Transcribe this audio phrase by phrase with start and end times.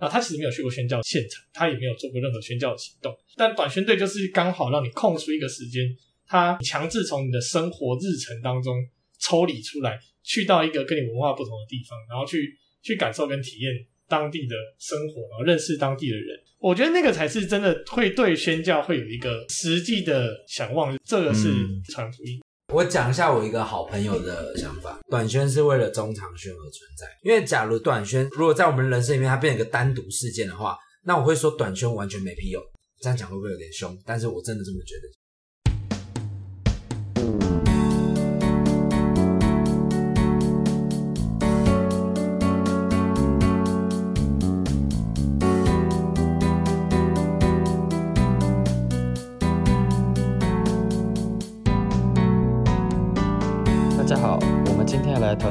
[0.00, 3.16] 那他其实没有去过宣教现场，他也没有做过任何宣教的行动。
[3.36, 5.84] 但短宣队就是刚好让你空出一个时间，
[6.26, 8.86] 他强制从你的生活日程当中
[9.18, 13.72] 抽离出来，去到一个跟你文化不同的地方，然后去去感受跟体验
[14.08, 16.40] 当地的生活，然后认识当地的人。
[16.58, 21.52] 我觉得那个才是真的会对宣教会有一个实际的想望，这个是
[21.92, 22.40] 传福音。
[22.78, 27.08] 我讲一下我一个好朋友的想法，短宣是为了中长宣而存在。
[27.24, 32.62] 因为假如短宣如果在我们人生里面它变成一个单独事件的话，那我会说短宣完全没屁用。
[33.00, 33.98] 这样讲会不会有点凶？
[34.06, 35.08] 但是我真的这么觉得。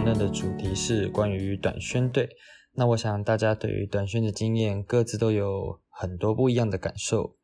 [0.07, 2.29] 论的主题是关于短宣队。
[2.75, 7.35] 那我想大家对于短宣的经验各自都有很多不一样的感受。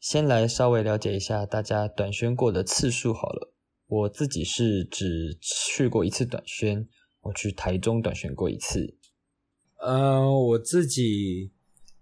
[0.00, 3.52] 先来稍微了解一下大家短宣过的次数好了。
[3.88, 6.88] 我自己是只去过一次短宣，
[7.20, 8.96] 我去台中短宣过一次。
[9.78, 11.52] 呃，我自己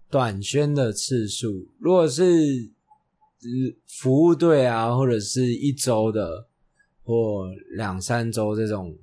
[0.09, 2.23] 短宣的次数，如果是
[3.85, 6.47] 服务队啊，或者是一周的，
[7.03, 8.97] 或两三周这种。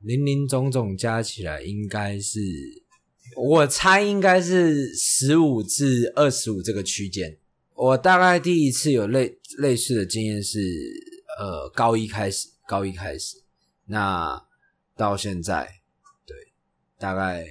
[0.00, 2.40] 林林总总加起来应该是，
[3.36, 7.36] 我猜应该是十五至二十五这个区间。
[7.74, 10.60] 我大概第一次有类类似的经验是，
[11.40, 13.42] 呃，高一开始，高一开始，
[13.86, 14.40] 那
[14.96, 15.68] 到现在，
[16.24, 16.36] 对，
[16.98, 17.44] 大概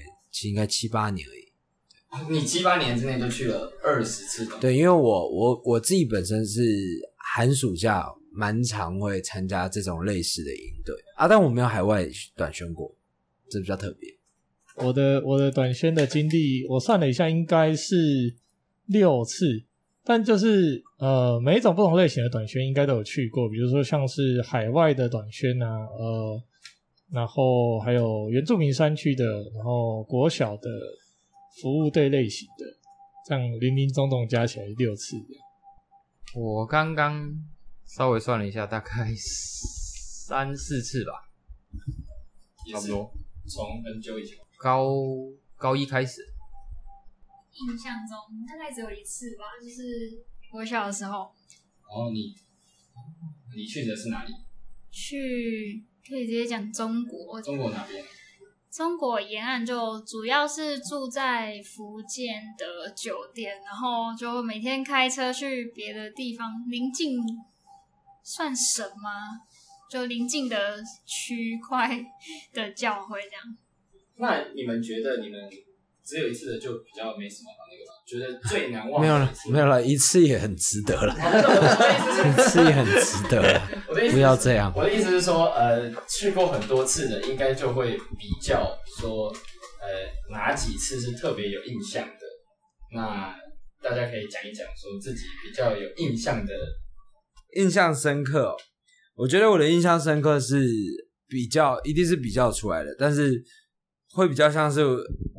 [0.44, 2.32] 应该七八年而已。
[2.32, 4.48] 你七八年之内就去了二十次？
[4.62, 6.62] 对，因为我我我自己本身是
[7.18, 8.06] 寒暑假。
[8.38, 12.96] 蛮常会参加这种类似的营队啊，但我没有海外短宣过，
[13.50, 14.08] 这比较特别。
[14.76, 18.36] 我的我的短宣的经历，我算了一下，应该是
[18.86, 19.64] 六次，
[20.04, 25.68] 但就是呃，每一种不同类型的短宣应该都有去过，比如说像是海外的短宣啊，
[25.98, 26.44] 呃，
[27.12, 29.26] 然后还有原住民山区的，
[29.56, 30.70] 然后国小的
[31.60, 32.66] 服务队类型的，
[33.28, 35.18] 这样林林总总加起来六次。
[36.36, 37.28] 我刚刚。
[37.88, 41.14] 稍微算了一下，大概三四次吧，
[42.72, 43.12] 差不多。
[43.48, 44.86] 从很久以前，高
[45.56, 46.22] 高一开始，
[47.54, 51.34] 印象中大概只有一次吧，就是我小的时候。
[51.90, 52.36] 然后，你
[53.56, 54.34] 你去的是哪里？
[54.92, 57.42] 去可以直接讲中国。
[57.42, 58.04] 中国哪边？
[58.70, 67.18] 中国沿岸，就主要是住在福建的酒店，然后就每天开车去别的地方临近。
[68.36, 69.10] 算什么？
[69.90, 71.90] 就临近的区块
[72.52, 73.42] 的教会这样。
[74.18, 75.40] 那你们觉得你们
[76.04, 77.94] 只有一次的就比较没什么那个吗？
[78.06, 79.08] 觉得最难忘的？
[79.08, 81.16] 没有了，没有了，一次也很值得了。
[81.16, 83.70] 一次也很值得了。
[83.88, 84.74] 我的意思不要这样。
[84.76, 89.30] 我的意思是说，呃，去过很多次的，应该就会比较说，
[89.80, 89.88] 呃，
[90.34, 92.26] 哪几次是特别有印象的？
[92.94, 93.34] 那
[93.82, 96.54] 大家可以讲一讲，说自己比较有印象的。
[97.58, 98.56] 印象深刻哦，
[99.16, 100.66] 我觉得我的印象深刻是
[101.28, 103.44] 比较，一定是比较出来的，但是
[104.14, 104.82] 会比较像是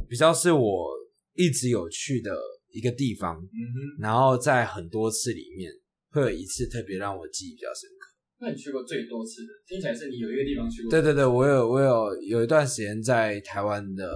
[0.08, 0.90] 比较是我
[1.34, 2.36] 一直有去的
[2.72, 5.70] 一个地方，嗯哼，然后在很多次里面
[6.10, 8.06] 会有一次特别让我记忆比较深刻。
[8.40, 10.90] 那你去过最多次的，听起来是你有一个地方去过。
[10.90, 14.12] 对对对，我有我有有一段时间在台湾的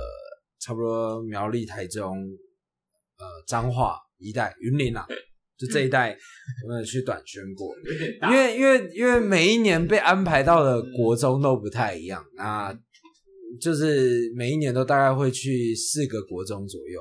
[0.60, 2.16] 差不多苗栗、台中、
[3.18, 5.06] 呃彰化一带、云林啊。
[5.58, 6.16] 就这一代，
[6.66, 7.74] 我有去短宣过，
[8.30, 12.76] 因为因为因为每一年被安排到的国中都不太一样，那
[13.60, 17.00] 就是每一年都大概会去四个国中左右，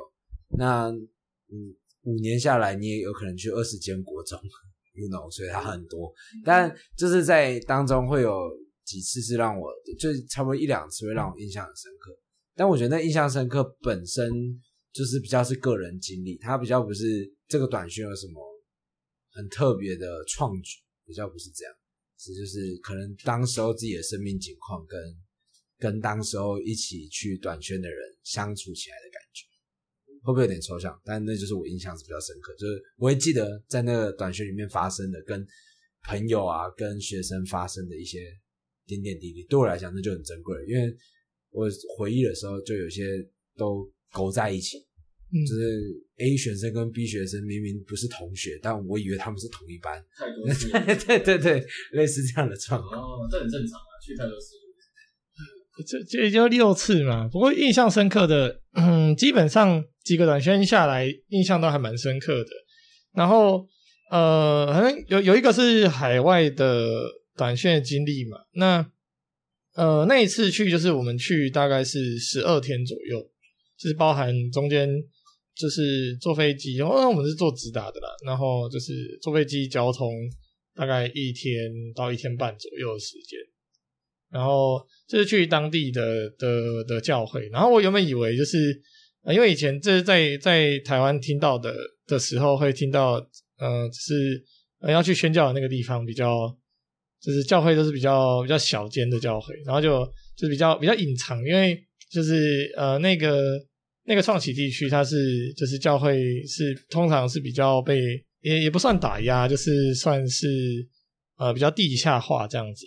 [0.57, 4.39] 那嗯五年下来你也有可能去二十间国中
[4.93, 6.13] ，you know，所以它很多，
[6.45, 8.49] 但就是在当中会有
[8.83, 12.11] 几次是让我就差不多一两次会让我印象很深刻，
[12.55, 14.29] 但我觉得那印象深刻本身
[14.91, 18.47] 就是比较是个人经历，它比较不是这个短宣有什么。
[19.33, 21.73] 很特别的创举，比较不是这样，
[22.19, 24.99] 是就是可能当时候自己的生命境况跟
[25.79, 29.45] 跟当时候一起去短宣的人相处起来的感觉，
[30.21, 31.01] 会不会有点抽象？
[31.05, 35.47] 但那就是我印象是比较深刻，就是我会记得在那个短宣里面发生的，跟
[36.03, 38.19] 朋友啊、跟学生发生的一些
[38.85, 40.93] 点点滴滴，对我来讲那就很珍贵，因为
[41.51, 43.05] 我回忆的时候就有些
[43.55, 44.85] 都勾在一起。
[45.31, 50.03] 就是 A 学生跟 B 学生明明不是同学，但我以为他们是同一班。
[50.13, 53.01] 太多次，对对对对，类似这样的状况。
[53.01, 54.55] 哦，这很正常啊，去太多次。
[55.87, 57.29] 这这也就六次嘛。
[57.29, 62.49] 不过印象深刻的，嗯，基本上几个短宣下来，印象都还蛮深刻的。
[63.13, 63.65] 然后
[64.11, 66.85] 呃，好像有有一个是海外的
[67.37, 68.37] 短宣的经历嘛。
[68.55, 68.85] 那
[69.75, 73.21] 呃，那一次去就是我们去大概是十二天左右，
[73.79, 74.89] 就是包含中间。
[75.61, 78.91] 就是坐飞机，然后我们是坐直达的啦，然后就是
[79.21, 80.11] 坐飞机交通
[80.73, 83.37] 大概一天到一天半左右的时间，
[84.31, 88.81] 然后就是去当地的的的教会，然后我原本以为就是，
[89.21, 91.71] 呃因为以前这是在在台湾听到的
[92.07, 93.13] 的时候会听到，
[93.59, 94.43] 呃，就是
[94.91, 96.27] 要去宣教的那个地方比较，
[97.21, 100.03] 就是教会都是比较比较小间的教会，然后就
[100.35, 101.79] 就比较比较隐藏，因为
[102.09, 103.59] 就是呃那个。
[104.05, 108.01] 那个创启地区，它是就是教会是通常是比较被
[108.41, 110.47] 也也不算打压，就是算是
[111.37, 112.83] 呃比较地下化这样子。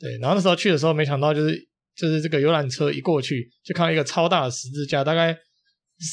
[0.00, 5.36] 对，然后那时候去的时候，没想到就是就是这个游览车一过去，就看到一个超大的十字架，大概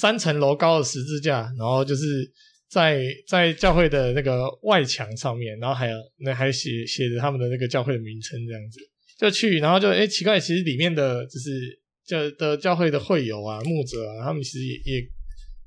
[0.02, 2.30] 三层楼高的十字架，然后就是
[2.70, 8.80] 在在教会的那个外墙上面，然后还有那还写写着他们的那个教会的名称这样子，
[9.18, 11.81] 就去，然后就哎奇怪，其实里面的就是。
[12.12, 15.02] 教的教会的会友啊、牧者啊，他们其实也也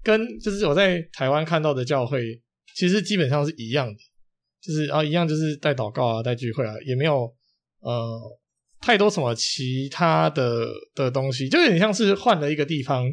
[0.02, 2.38] 跟就是我在台湾看到的教会，
[2.76, 3.99] 其实基本上是一样的，
[4.61, 7.32] 就是啊一样就是带祷告啊、带聚会啊，也没有
[7.81, 8.20] 呃
[8.82, 13.11] 太多什么其他的的东西，就有点像是换了一个地方，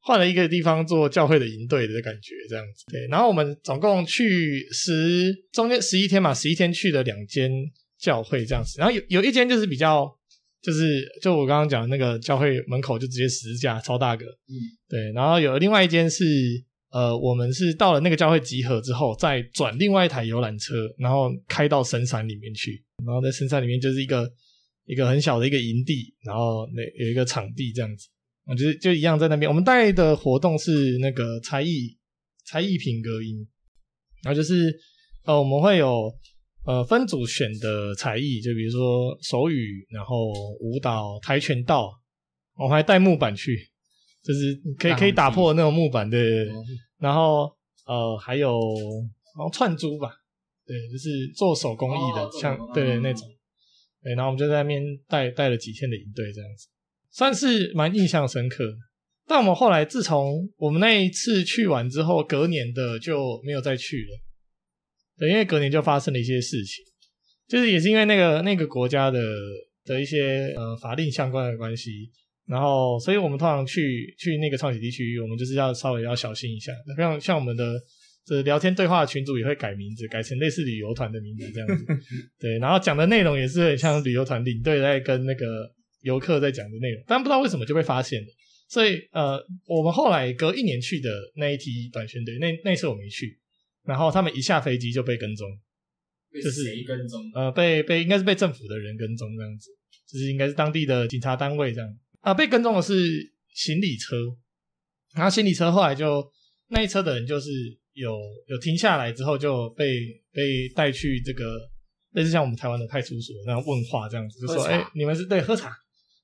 [0.00, 2.84] 换了一个地方做教会的营队的感觉这样子。
[2.90, 7.48] 对，然后我们总共去十中间十一天嘛，十一天去了两间
[7.96, 10.12] 教会这样子，然后有有一间就是比较。
[10.66, 14.58] 就是就我刚刚讲的那个教会门口就直接十字架超大个，嗯，
[14.88, 16.24] 对，然后有另外一间是
[16.90, 24.28] 呃，我们是到了那个教会集合之后，再转另外一台游览车，然后开到深山里面去，然后在深山里面就是一个
[24.86, 28.08] 一个很小的一个营地，然后那有一个场地这样子，
[28.46, 29.48] 我觉得就一样在那边。
[29.48, 31.96] 我们带的活动是那个才艺
[32.44, 33.46] 才艺品格音，
[34.24, 34.76] 然后就是
[35.26, 36.12] 呃我们会有。
[36.66, 41.92] 呃，分组选的才艺，就比如说手语，然后舞蹈、跆拳道，
[42.56, 43.56] 我们还带木板去，
[44.24, 46.18] 就是可以可以打破那种木板的。
[46.98, 47.50] 然后
[47.86, 48.58] 呃，还有
[49.36, 50.10] 然后串珠吧，
[50.66, 53.28] 对，就是做手工艺的，哦、像对，对那种。
[54.02, 56.66] 对，然后我们就在那边带带了几天的营队，这样子
[57.10, 58.64] 算是蛮印象深刻。
[59.28, 64.25] 但我们后来自从我们那一次去完之后，隔年的就没有再去了。
[65.18, 66.84] 对，因为隔年就发生了一些事情，
[67.48, 69.20] 就是也是因为那个那个国家的
[69.84, 71.90] 的一些呃法令相关的关系，
[72.46, 76.72] 然后所以我们通常去去那个创启地区，我们就是要稍微要小心一下。
[76.96, 77.74] 像像我们的
[78.24, 81.84] 这聊天对话群组也会改名字，改成类似旅游团的名字这样子。
[82.38, 85.70] 对，然后讲的内容也是很像旅游团领队在跟那个
[86.02, 88.26] 游客在讲的内容，但不知道为什么就被发现了。
[88.68, 93.38] 所以呃，我们后来隔一年去的那一批短宣队，那那次我没去。
[93.86, 95.48] 然后他们一下飞机就被跟踪，
[96.34, 97.22] 就是谁跟踪？
[97.34, 99.70] 呃，被被应该是被政府的人跟踪这样子，
[100.06, 101.88] 就是应该是当地的警察单位这样
[102.20, 102.34] 啊。
[102.34, 102.92] 被跟踪的是
[103.54, 104.16] 行李车，
[105.14, 106.28] 然后行李车后来就
[106.68, 107.48] 那一车的人就是
[107.92, 108.18] 有
[108.48, 110.00] 有停下来之后就被
[110.32, 111.60] 被带去这个
[112.14, 115.70] 类似像我们台湾的派出所那样问话这样子，就说：“哎，你们是对喝茶，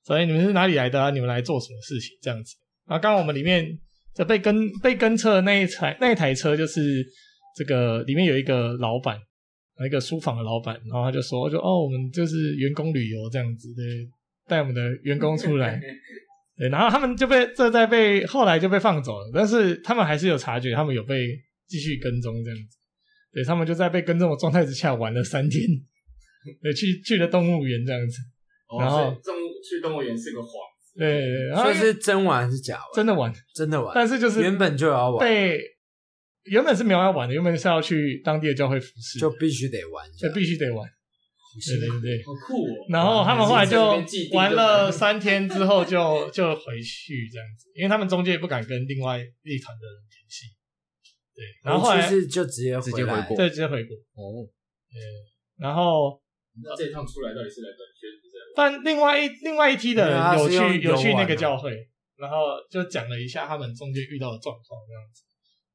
[0.05, 1.11] 所以你们是哪里来的啊？
[1.11, 2.55] 你们来做什么事情？”这样子。
[2.87, 3.79] 然后刚刚我们里面
[4.13, 7.05] 这被跟被跟车的那一台那一台车就是。
[7.55, 9.19] 这个里面有一个老板，
[9.85, 14.07] 一个书房的老板，然后他就说：“就哦，我们就是员工旅游这样子，对，
[14.47, 15.79] 带我们的员工出来，
[16.57, 21.27] 对，然后他们就被这在被后来就被放走了，但是他们还是有察觉，他们有被
[21.67, 22.77] 继续跟踪这样子，
[23.33, 25.61] 对，他们就在被跟踪的状态之下玩了三天，
[26.61, 28.17] 对，去去了动物园这样子，
[28.79, 30.51] 然后动物去动物园是个谎，
[30.97, 32.85] 对，所以是真玩还是假玩？
[32.95, 35.19] 真的玩，真的玩，但是就是原本就要玩。
[35.19, 35.59] 被。
[36.45, 40.89] 原本是没有要玩的，原本是要去当地的教会服侍，就必须得玩，就必须得玩。
[41.53, 42.85] 对对对，好酷哦！
[42.89, 44.01] 然后他们后来就
[44.33, 50.49] 玩了三天之后就就回去这样子，因为他们中间也不敢跟另外一团的人联系。
[51.35, 53.95] 对，然后后来是就直接直接回国，对，直接回国。
[53.95, 54.49] 哦，
[54.89, 54.99] 对，
[55.59, 56.19] 然后
[56.63, 58.09] 那这一趟出来到底是来短宣？
[58.55, 62.37] 但另外一另外一批的人有去有去那个教会，然后
[62.71, 65.23] 就讲了一下他们中间遇到的状况这样子。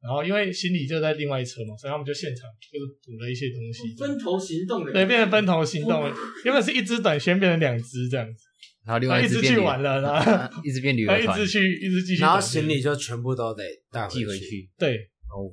[0.00, 6.14] 然后因为行李就在另外一车嘛，所以他们就现场就是补了一些东西，分头行动的，对，变成分头行动了。
[6.45, 8.45] 原本是一只短宣变成两只这样子，
[8.87, 14.71] 然后另外一只去玩了，然后一直变旅游团，一直去一直继续，然后行李就全部都得带寄回去。
[14.78, 15.50] 对，哦，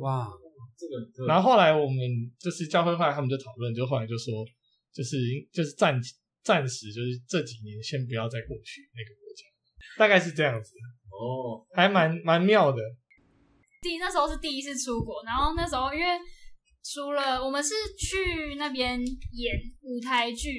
[0.00, 0.26] 哇，
[0.78, 1.26] 这个。
[1.26, 1.98] 然后后来我们
[2.40, 4.42] 就是教会后来他们就讨论，就后来就说，
[4.94, 5.18] 就是
[5.52, 6.00] 就是暂
[6.42, 9.44] 暂时就是这几年先不要再过去那个国家，
[9.98, 10.72] 大概是这样子。
[11.10, 12.80] 哦，还蛮蛮妙的。
[13.98, 16.06] 那时候是第一次出国，然后那时候因为
[16.84, 20.50] 除了我们是去那边演舞台剧，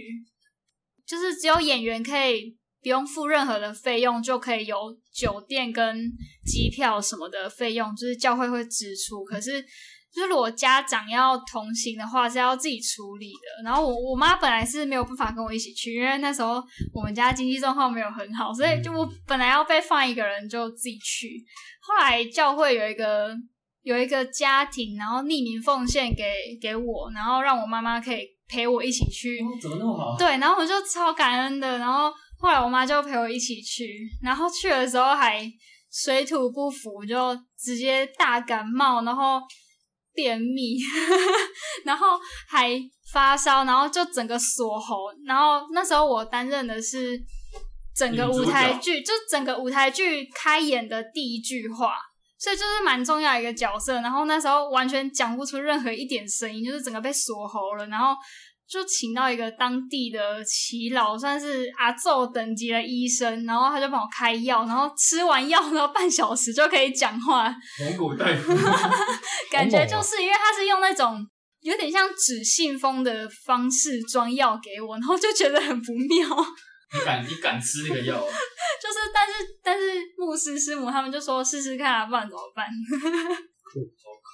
[1.06, 4.76] 就是只有演员可以不用付任何的费用，就可以有
[5.14, 6.10] 酒店跟
[6.46, 9.24] 机票什么的费用，就是教会会支出。
[9.24, 9.64] 可是
[10.18, 13.64] 就是如果家长要同行的话，是要自己处理的。
[13.64, 16.56] 然后我我妈本来是没有办法跟我一起去，因为那时候
[16.92, 21.46] 我们家经济状况没有很好，所以就我本来要被放一个人就自己去。
[21.82, 23.30] 后来教会有一个
[23.84, 29.40] 有一个家庭，然后匿名奉献给给我，然后让我妈妈可以陪我一起去。
[29.42, 30.18] 哦，怎么那么好？
[30.18, 31.78] 对，然后我就超感恩的。
[31.78, 35.48] 然后后来我妈就陪我一起去，然后去的时候还
[35.92, 39.40] 水土不服，就直接大感冒，然后。
[40.18, 40.80] 便秘，
[41.86, 42.20] 然后
[42.50, 42.72] 还
[43.14, 45.14] 发烧，然后就整个锁喉。
[45.28, 47.22] 然后那时候我担任的是
[47.96, 51.98] 整个舞台剧，就整个舞台剧开演的第一句话，
[52.40, 54.02] 所以就是蛮重要一个角色。
[54.02, 57.86] 然后那时候完全讲不出任何一点声音，就是整个被锁喉了。
[57.86, 58.16] 然后。
[58.70, 67.56] 就请到一个当地的耆老，算是阿祖等级的医生，然后他就帮我开药，然后吃完药，然后半小时就可以讲话。
[67.80, 68.54] 蒙古大夫，
[69.50, 71.26] 感觉就是因为他是用那种
[71.62, 76.28] 有点像纸信封的方式装药给我，然后就觉得很不妙。
[76.94, 78.16] 你敢你敢吃那个药？
[78.20, 79.34] 就是，但是
[79.64, 79.84] 但是
[80.18, 82.66] 牧师师母他们就说试试看啊，不然怎么办？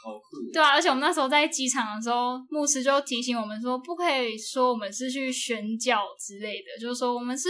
[0.03, 0.51] 好酷！
[0.51, 7.49] 对啊，而且我们那时候在机场的时候，牧师就提醒我们说，不可以说我们是去宣教之类的，就是说我们是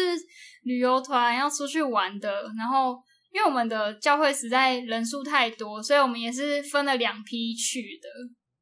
[0.61, 2.43] 旅游团要出去玩的。
[2.55, 2.95] 然后，
[3.33, 8.07] 因为我们的教会实在人数太多，所以我们也是分了两批去的，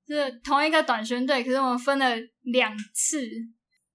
[0.07, 3.19] 就是同一个短宣队，可是我们分了两次。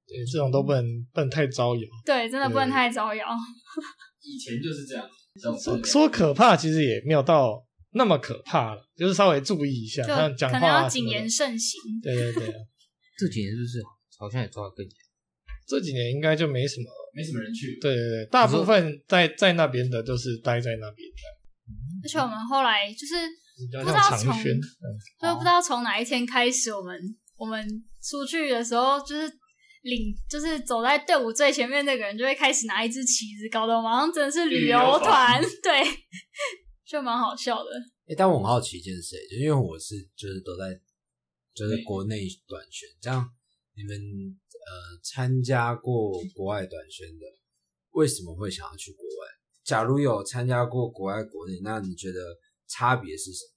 [0.07, 0.85] 对，这种都不能
[1.15, 1.83] 不能太招摇。
[2.05, 3.27] 对，真的不能太招摇。
[4.23, 5.09] 以前就是这样，
[5.59, 7.65] 说说可怕，其实也没有到。
[7.97, 11.81] 那么可怕了，就是稍微注意一下，像讲话可能要谨言慎行。
[12.03, 12.55] 对对对，
[13.19, 13.83] 这几年是不是
[14.19, 14.93] 好像也抓得更严？
[15.67, 16.85] 这几年应该就没什么，
[17.15, 17.79] 没什么人去。
[17.81, 21.17] 对对对，大部分在在那边的都是待在那边的。
[22.05, 23.15] 而且我们后来就是
[23.83, 27.01] 不知道从，就不知道从哪一天开始，我们
[27.37, 27.67] 我们
[28.03, 29.27] 出去的时候，就是
[29.83, 35.83] 领，就是走在队伍最前面那个人就会开始拿一支旗子，搞得我们好像真的是旅游团，对。
[36.87, 37.71] 就蛮好笑的，
[38.07, 40.81] 哎、欸，但我很好奇一件事，就因为我是就是都在
[41.53, 43.29] 就是国内短宣，这样
[43.75, 47.27] 你们呃参加过国外短宣的，
[47.91, 49.27] 为什么会想要去国外？
[49.65, 52.21] 假如有参加过国外国内，那你觉得
[52.69, 53.51] 差别是什么？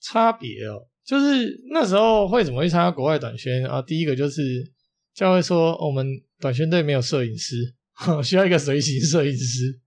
[0.00, 3.80] 差别哦，就是那时候为什么会参加国外短宣啊？
[3.80, 4.70] 第一个就是
[5.14, 6.06] 教会说我们
[6.38, 7.74] 短宣队没有摄影师，
[8.22, 9.80] 需要一个随行摄影师，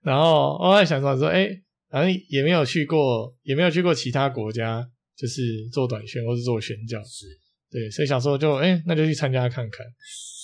[0.00, 1.62] 然后我在想说说，哎、欸。
[1.88, 4.84] 反正也没有去过，也没有去过其他国家，
[5.16, 7.26] 就是做短宣或是做宣教，是
[7.70, 9.86] 对，所以想说就哎、欸，那就去参加看看。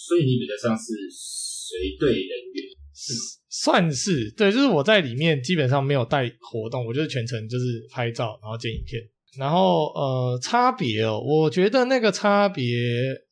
[0.07, 3.13] 所以你比较像是随队人员，是
[3.49, 9.03] 算是对，就是我在里面基本上没有带活动，我就是全程就是拍照，然后剪影片，
[9.37, 12.65] 然后呃，差别哦，我觉得那个差别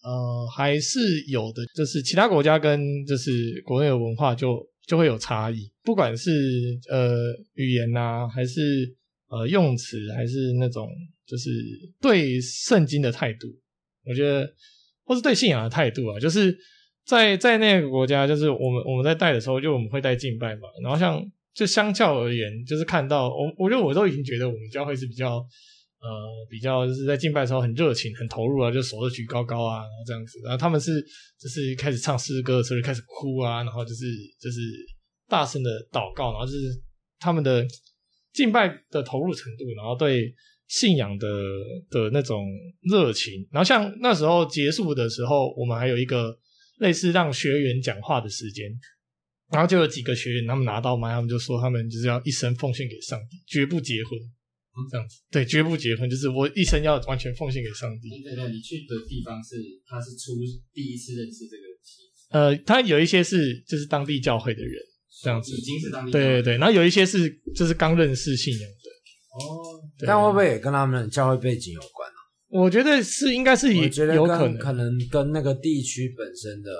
[0.02, 4.68] 呃还是有的，就是其他国家跟就是国内的文化就。
[4.90, 6.32] 就会有差异，不管是
[6.90, 7.14] 呃
[7.54, 8.60] 语言呐、啊，还是
[9.28, 10.88] 呃用词，还是那种
[11.24, 11.48] 就是
[12.00, 13.46] 对圣经的态度，
[14.04, 14.52] 我觉得
[15.04, 16.58] 或是对信仰的态度啊，就是
[17.06, 25.40] 在在那个国家，就是我们我们在带的时候，就我们会带敬拜嘛，然后像就相较而言，就是看到我我觉得我都已经觉得我们教会是比较
[26.00, 31.04] 呃比较就是在敬拜的时候很热情很投入啊，就手都举高高啊，然后这样子，然后他们是。
[31.40, 34.04] 就是开始唱诗歌的时候就开始哭啊，然后就是
[34.38, 34.60] 就是
[35.26, 36.58] 大声的祷告，然后就是
[37.18, 37.66] 他们的
[38.34, 40.34] 敬拜的投入程度，然后对
[40.68, 41.26] 信仰的
[41.88, 42.44] 的那种
[42.82, 46.38] 热情，然后像那时候结束的时候，我们还有一个
[46.80, 48.70] 类似让学员讲话的时间，
[49.50, 54.18] 然后就有几个学员他们拿到麦，他们就说他们就是要一生奉献给上帝，绝不结婚。
[54.90, 58.08] 这样子，对，绝不结婚，就是我一生要完全奉献给上帝。
[58.22, 60.32] 对对，你去的地方是，他是初
[60.72, 62.28] 第一次认识这个妻子。
[62.30, 64.80] 呃，他有一些是就是当地教会的人，
[65.22, 66.12] 这样子，已经是当地。
[66.12, 68.90] 对对对，然后有一些是就是刚认识信仰的。
[69.30, 72.16] 哦，但会不会也跟他们教会背景有关呢？
[72.48, 76.70] 我觉得是，应该是也有可能，可能跟那个地区本身的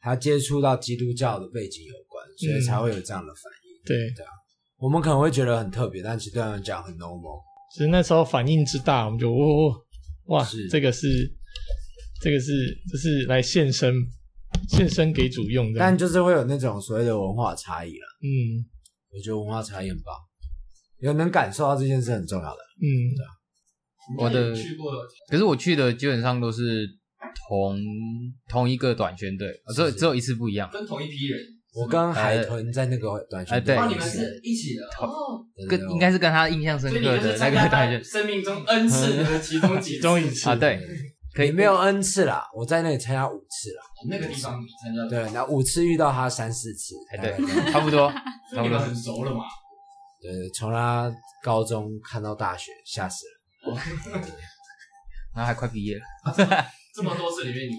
[0.00, 3.82] 他接触到基督教的背景有关，所以才会有这样的反应。
[3.84, 4.30] 对对啊。
[4.82, 7.40] 我们可能会觉得很特别，但其实对他们讲很 normal。
[7.72, 9.72] 其实那时候反应之大，我们就哦，
[10.24, 11.06] 哇，这个是
[12.20, 12.52] 这个是
[12.90, 13.94] 这是来献身
[14.68, 18.06] 献身给主用的，但就是会有那种所谓的文化差异了。
[18.22, 18.58] 嗯，
[19.12, 20.12] 我觉得文化差异很棒，
[20.98, 22.58] 有能感受到这件事很重要的。
[22.80, 23.30] 嗯，对啊。
[24.18, 24.52] 我的，
[25.28, 26.88] 可是我去的基本上都是
[27.48, 27.80] 同
[28.48, 31.40] 同一个短宣队，只有只有一次不一样，跟同一批人。
[31.74, 34.84] 我跟海豚在那个短宣队，哎，对，你们是一起的。
[35.00, 40.50] 哦，跟应该是跟他印象深刻的那个短宣，生命中 N 次的其中其中一次。
[40.50, 40.78] 啊，对，
[41.34, 41.50] 可以。
[41.50, 48.12] 没有 N 次啦，我在那里参加五次啦，那个地方你参加对，那五次遇到他三四次，哎，对，差不多，
[48.54, 48.78] 差不多。
[48.78, 49.44] 很熟了嘛，
[50.20, 51.10] 对，从他
[51.42, 53.24] 高中看到大学，吓死
[53.64, 53.74] 了，
[55.34, 56.02] 然后还快毕业了，
[56.94, 57.76] 这么多次里面你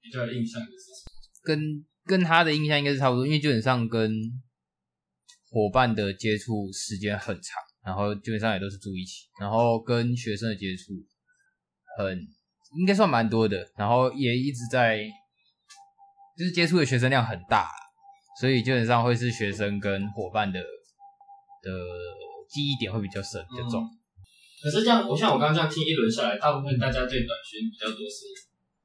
[0.00, 1.12] 比较有印象的事情，
[1.44, 1.84] 跟。
[2.04, 4.10] 跟他的印象应该是差不多，因为基本上跟
[5.50, 10.94] 伙伴的接触时间很长，然后基本上也都是住一起，然后跟学生的接触
[11.96, 12.18] 很
[12.78, 15.04] 应该算蛮多的，然后也一直在
[16.36, 17.68] 就是接触的学生量很大，
[18.40, 21.70] 所以基本上会是学生跟伙伴的的
[22.48, 23.86] 记忆点会比较深比较重。
[24.62, 28.26] 可是这样，我像我刚刚这样听一轮下来，大部分大家对短宣比较多是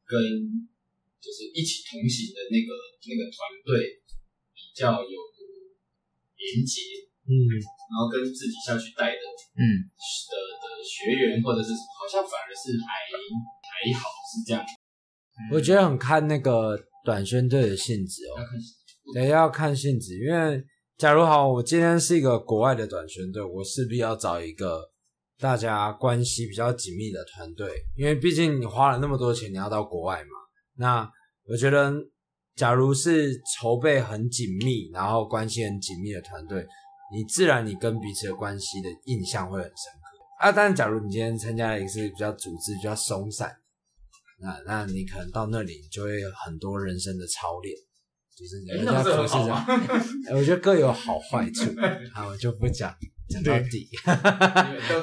[0.05, 0.76] 跟。
[1.17, 2.69] 就是一起同行的那个
[3.07, 3.99] 那个团队
[4.53, 5.17] 比较有
[6.37, 6.81] 连结，
[7.25, 7.33] 嗯，
[7.89, 9.23] 然后跟自己下去带的，
[9.57, 14.63] 嗯的的学员或者是什么，好像反而是还还好是这样。
[15.51, 18.37] 我觉得很看那个短宣队的性质哦，
[19.13, 20.63] 对，要看性质，因为
[20.97, 24.91] 假如好，我今天是一个国外的短宣队，我势必要找一个
[25.39, 30.36] 大家关系比较紧密的团队，因为毕竟你花了那么多钱，你要到国外嘛。
[30.77, 31.09] 那
[31.49, 31.93] 我觉得，
[32.55, 36.65] 假如是筹备很紧密，然后关系很紧密的团队，
[37.13, 40.51] 你自然你跟彼此的关系的印象会很深刻啊。
[40.51, 43.55] 但假如你今天参加了一次比较组织、比较松散，
[44.39, 47.75] 那那你可能到那里就会有很多人生的操练，
[48.35, 49.65] 就是人家不是这样。
[50.37, 51.63] 我觉得各有好坏处，
[52.13, 52.93] 啊，我就不讲。
[53.29, 53.89] 讲到底，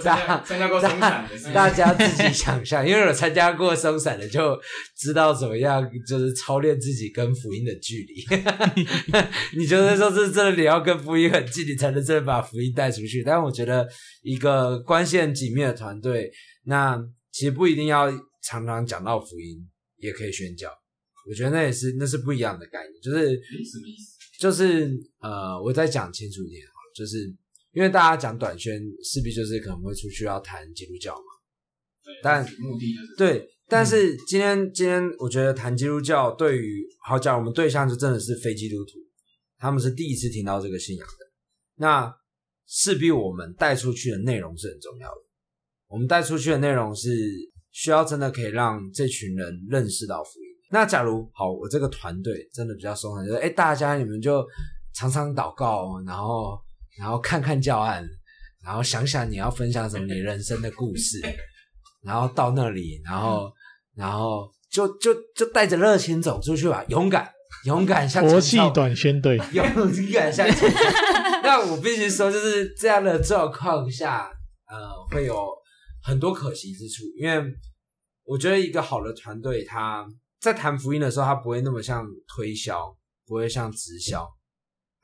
[0.03, 4.59] 大参加过松散的，大家自己想象，因为有参加过松散的，就
[4.97, 8.25] 知道怎么样，就是操练自己跟福音的距离。
[9.59, 13.23] 你就是说，是真的，你要跟福音很近，你才能真的把福音带出去。
[13.23, 13.87] 但我觉得，
[14.23, 16.33] 一个关系很紧密的团队，
[16.65, 16.99] 那
[17.31, 18.11] 其实不一定要
[18.43, 20.71] 常常讲到福音，也可以宣教。
[21.29, 22.95] 我觉得那也是，那是不一样的概念。
[23.03, 24.15] 就是什么意思？
[24.41, 27.35] 就是呃，我再讲清楚一点哈，就是。
[27.75, 31.23] 因为大家讲短宣，势必就是可能会出去要谈基督教嘛。
[32.05, 38.93] 对，但目的就是对，但是今天、嗯、今天我觉得谈基督教对于好讲，我们对象就真的是非基督徒，
[39.59, 41.27] 他们是第一次听到这个信仰的。
[41.77, 42.15] 那
[42.69, 45.21] 势必我们带出去的内容是很重要的。
[45.89, 47.11] 我们带出去的内容是
[47.73, 50.47] 需要真的可以让这群人认识到福音。
[50.71, 54.47] 那假如好，我这个团队真的比较松散，就是哎，大家你们就
[54.95, 56.63] 常常祷告，然后。
[56.99, 58.07] 然后看看教案，
[58.65, 61.21] 然后想想你要分享什么你人生的故事，
[62.03, 63.53] 然后到那里，然后
[63.95, 67.31] 然后就就就带着热情走出去吧，勇敢
[67.67, 69.65] 勇敢像国际短宣队，勇
[70.13, 70.47] 敢像。
[71.43, 74.31] 那我必须说，就是这样的状况下，
[74.67, 75.37] 呃，会有
[76.03, 77.43] 很多可惜之处，因为
[78.25, 80.07] 我觉得一个好的团队，他
[80.41, 84.27] 在谈福音的时候，他不会那么像推销，不会像直销。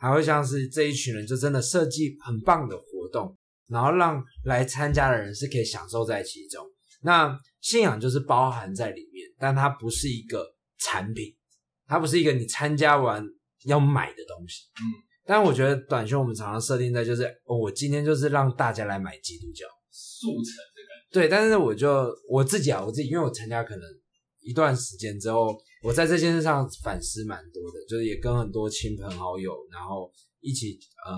[0.01, 3.37] 还会像是这一群人，就真的设计很棒的活动，
[3.69, 6.65] 然后让来参加的人是可以享受在其中。
[7.03, 10.43] 那信仰就是包含在里面，但它不是一个
[10.79, 11.37] 产品，
[11.87, 13.23] 它不是一个你参加完
[13.67, 14.65] 要买的东西。
[14.81, 14.85] 嗯，
[15.27, 21.23] 但我觉得短宣我们常常设定在就是，哦，我今天就是让大家来买基督教速成这个。
[21.27, 23.85] 对，但是我就我自己啊，我自己，因为我参加可能
[24.41, 25.55] 一段时间之后。
[25.83, 31.17] 我在这件事上反思蛮多的，就是也跟很多亲朋好友，然后一起呃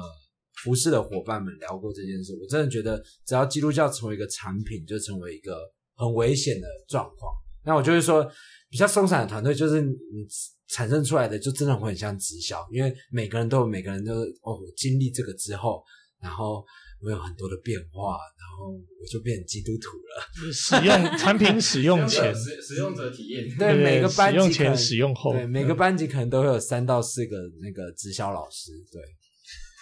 [0.62, 2.36] 服侍的伙伴们聊过这件事。
[2.40, 5.56] 我真的觉得，只要基督教成为一个产品，就成为一个
[5.96, 7.32] 很危险的状况。
[7.64, 8.24] 那我就是说，
[8.70, 10.26] 比较松散的团队，就是你
[10.68, 15.82] 产生出来的，就真的会很像直销，因为每个人都有每个人都哦经历这个之后，
[16.20, 16.64] 然后。
[17.02, 20.52] 会有很多的变化，然后我就变成基督徒了。
[20.52, 23.48] 使用产品使用前，使使用者体验。
[23.58, 28.70] 对，每个班级使用前、使用后，对每个班级可能都会有三到四个那个直销老师。
[28.92, 29.02] 对，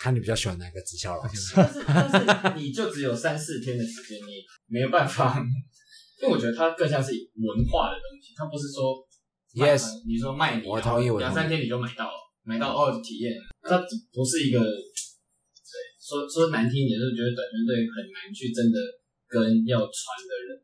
[0.00, 1.54] 看你比较喜欢哪个直销老师。
[1.87, 5.44] 但是你就只有三四天的时间，你没有办法。
[6.22, 9.06] 因为我觉得它更像是文化的东西，它不是说
[9.54, 12.12] yes，你说卖你，我同意，我两三天你就买到了，
[12.44, 13.78] 买到哦体验，它
[14.12, 14.61] 不是一个。
[16.10, 18.82] 说说难听一点，就是觉得短宣队很难去真的
[19.30, 19.94] 跟要传
[20.26, 20.58] 的人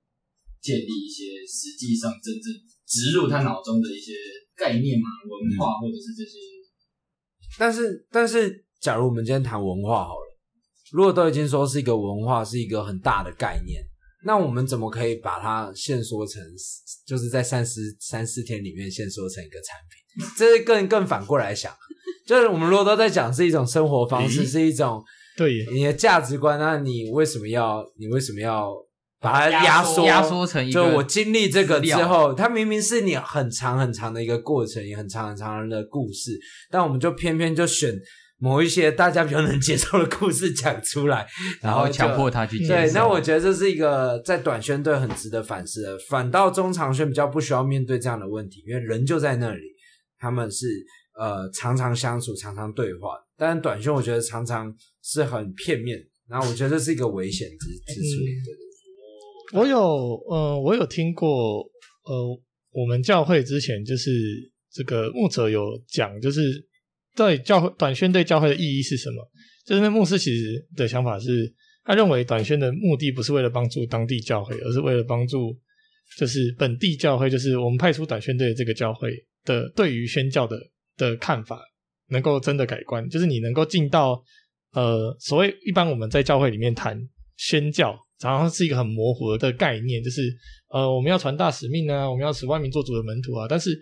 [0.58, 2.50] 建立一些实际上真正
[2.82, 4.12] 植入他脑中的一些
[4.56, 6.34] 概念嘛、文化或者是这些。
[7.56, 10.36] 但是，但是，假如我们今天谈文化好了，
[10.90, 13.80] 如果都已经说是一个文化，是一个很大的概念，
[14.24, 16.42] 那我们怎么可以把它限缩成，
[17.06, 20.26] 就是在三十三四天里面限缩成一个产品？
[20.36, 21.72] 这是更更反过来想，
[22.26, 25.00] 就是我们如果都在讲是一种生活方式，是一种。
[25.36, 27.84] 对你的价值观，那你为什么要？
[27.98, 28.72] 你为什么要
[29.20, 30.72] 把它压缩压缩成一个？
[30.72, 36.38] 就我经历这个之后，它明明是你很长很长的一个过程，也很长很长的故事，
[36.70, 37.94] 但我们就偏偏就选
[38.38, 41.26] 某一些大家比较能接受的故事讲出来，
[41.60, 42.74] 然后强迫他去接受。
[42.74, 49.60] 对，那我觉得这是一个在短宣队很值得反思的，反倒中长宣比较不需要面对这样的问题，因为人就在那里，
[50.18, 50.66] 他们是
[51.18, 53.10] 呃常常相处、常常对话。
[53.36, 58.22] 但是短宣我觉得常常是很片面，然后我觉得这是一个危险之之处。
[59.54, 59.78] 嗯、我有
[60.28, 61.62] 呃，我有听过
[62.04, 62.40] 呃，
[62.72, 64.10] 我们教会之前就是
[64.72, 66.40] 这个牧者有讲，就是
[67.14, 69.30] 对教会短宣对教会的意义是什么？
[69.66, 71.52] 就是那牧师其实的想法是，
[71.84, 75.54] 他认为短宣的目的不是为了帮助当地教会，而是为了帮助
[76.18, 79.10] 就是本地教会，就是我们派出短宣队的这个教会
[79.44, 80.56] 的对于宣教的
[80.96, 81.60] 的看法。
[82.08, 84.22] 能够真的改观，就是你能够进到
[84.72, 86.96] 呃，所谓一般我们在教会里面谈
[87.36, 90.22] 宣教，常常是一个很模糊的概念，就是
[90.68, 93.76] 呃，我们要传大使命啊，我们要使万民做主的门徒啊，但是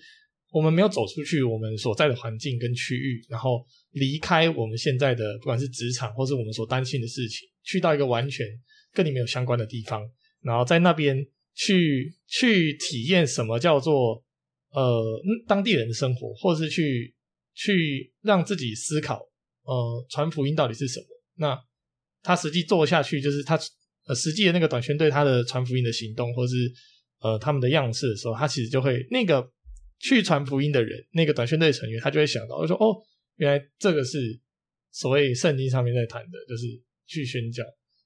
[0.52, 8.46] 我们没有走出去我们所在的环境跟区域，然后离开我们现在的不管是职场或是我们所担心的事情，去到一个完全
[8.92, 10.08] 跟你没有相关的地方，
[10.42, 14.22] 然后在那边去去体验什么叫做
[14.70, 17.12] 呃当地人的生活，或是去。
[17.54, 19.20] 去让自己思考，
[19.62, 21.06] 呃，传福音到底是什么？
[21.36, 21.58] 那
[22.22, 23.58] 他实际做下去，就是他
[24.06, 26.54] 呃实际的那个短宣队他的传福音的行动，或是
[27.20, 29.50] 呃他们的样式的时候，他其实就会那个
[29.98, 32.96] 去传福音的人，那个短宣队成员，他就会想到，就说哦，
[33.36, 34.40] 原来这个是
[34.90, 36.66] 所谓圣经上面在谈的，就是
[37.06, 37.62] 去宣教。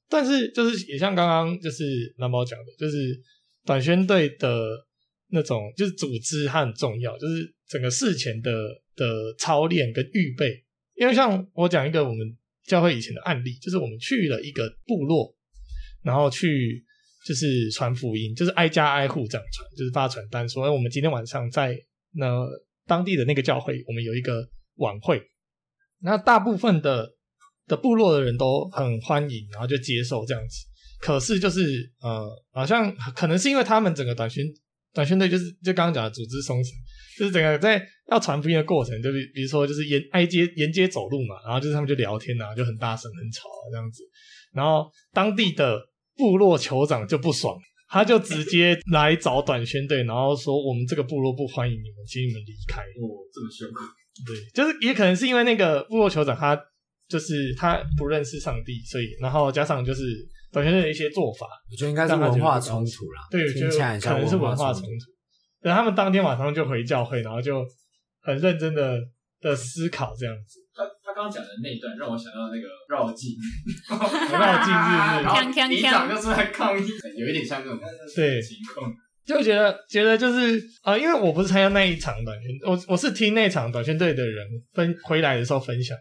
[0.09, 3.21] 但是就是也像刚刚就是蓝宝讲的，就是
[3.65, 4.87] 短宣队的
[5.29, 8.53] 那种就是组织，它很重要，就是整个事前的。
[8.99, 9.07] 的
[9.39, 10.63] 操练跟预备，
[10.97, 15.33] 因为像我讲一个我们教会以前的案例，就是我们去了一个部落，
[16.03, 16.85] 然后去
[17.25, 21.79] 就是传福音，就是挨家挨户这样传，就是发传单说，哎，我们今天晚上在
[22.13, 22.45] 那
[22.87, 25.23] 当地的那个教会，我们有一个晚会，
[26.01, 27.09] 那大部分的
[27.67, 30.67] 的部落的人都很欢迎，然后就接受这样子。
[31.01, 34.45] 可是就是呃，好像可能是因为他们整个短宣
[34.99, 36.73] 短宣队就是就刚刚讲的组织松散。
[37.17, 44.03] 就是整个在要传福音的过程，就比比如说就是沿挨街沿街走路嘛，然后就是他们就聊天啊，就很大声很吵啊这样子，
[44.53, 45.81] 然后当地的
[46.17, 47.57] 部落酋长就不爽，
[47.89, 52.83] 他就直接来找短宣队，然后说我们这个部落不欢迎你们，请你们离开。
[52.83, 53.69] 哦，这么凶。
[54.25, 56.57] 对，就是也可能是因为那个部落酋长他
[57.09, 60.03] 就是他不认识上帝，所以然后加上就是
[60.51, 63.23] 短宣队的一些做法，我觉得应该是文化冲突啦。
[63.31, 65.05] 对，我觉得可能是文化冲突。
[65.61, 67.65] 然后他们当天晚上就回教会，然后就
[68.23, 68.99] 很认真的
[69.41, 70.61] 的思考这样子。
[70.75, 73.33] 他他刚刚讲的那一段让我想到那个绕境，
[73.91, 77.79] 绕境日日，然后里长就出来抗议，有一点像这种
[78.15, 78.93] 对情况，
[79.27, 85.97] 就觉得觉得就是啊、呃，因为我不是参加那一场短宣，我我是听那场短宣队的人分回来的时候分享。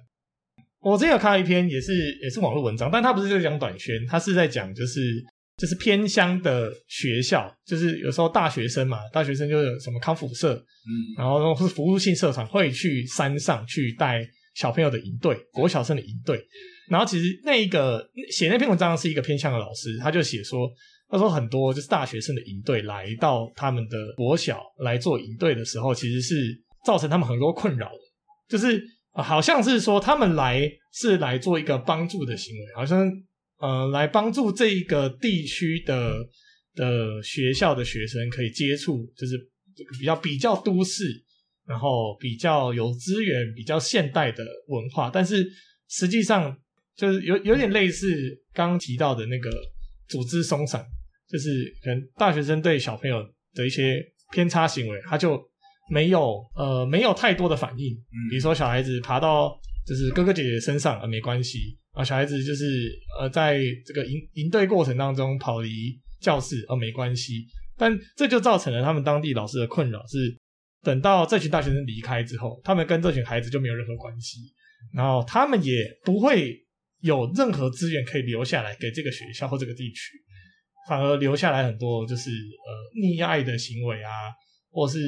[0.92, 5.00] 我之前有看到一篇也是也是网络文章，但他不是在讲短宣，他是在讲就是。
[5.60, 14.24] 就是偏乡的学校，就是有时候大学生嘛，大学生就有什么康复社，嗯，然后是服务性社团会去山上去带
[14.54, 16.40] 小朋友的营队，国小生的营队。
[16.90, 20.70] 然后其实那一个写那篇文章是一个偏向的老师，他就写说，
[21.10, 28.00] 他说很多就是大学生的营队来到他们的国小来做营队的时候，其实是造成他们很多困扰的，
[28.48, 28.80] 就是
[29.24, 33.12] 好像是说他们来是来做一个帮助的行为，好像。
[33.60, 36.14] 呃，来帮助这一个地区的
[36.76, 39.36] 的学校的学生可以接触，就是
[39.98, 41.06] 比较比较都市，
[41.66, 45.44] 然后比较有资源、比较现代的文化，但是
[45.90, 46.56] 实际上
[46.96, 48.08] 就是有有点类似
[48.54, 49.50] 刚刚提到的那个
[50.08, 50.86] 组织松散，
[51.28, 55.47] 就是可能大学生对小朋友的一些偏差行为，他就
[55.90, 57.96] 没有呃没有太多的反应，
[58.30, 61.78] 比如说小孩子爬到就是哥哥姐姐身上，呃，没关系。
[61.92, 67.44] 啊，小孩子就是呃，在这个营营队过程当中跑离教室，呃，没关系，
[67.76, 70.38] 但这就造成了他们当地老师的困扰，是
[70.84, 74.38] 等到这群大学生离开之后，他们跟这群孩子就没有任何关系，
[74.94, 76.54] 然后他们也不会
[77.02, 80.12] 有任何资源可以留下来给这个学校或这个地区，
[80.88, 84.12] 反而留下来很多就是呃溺爱的行为啊，
[84.78, 85.00] 或是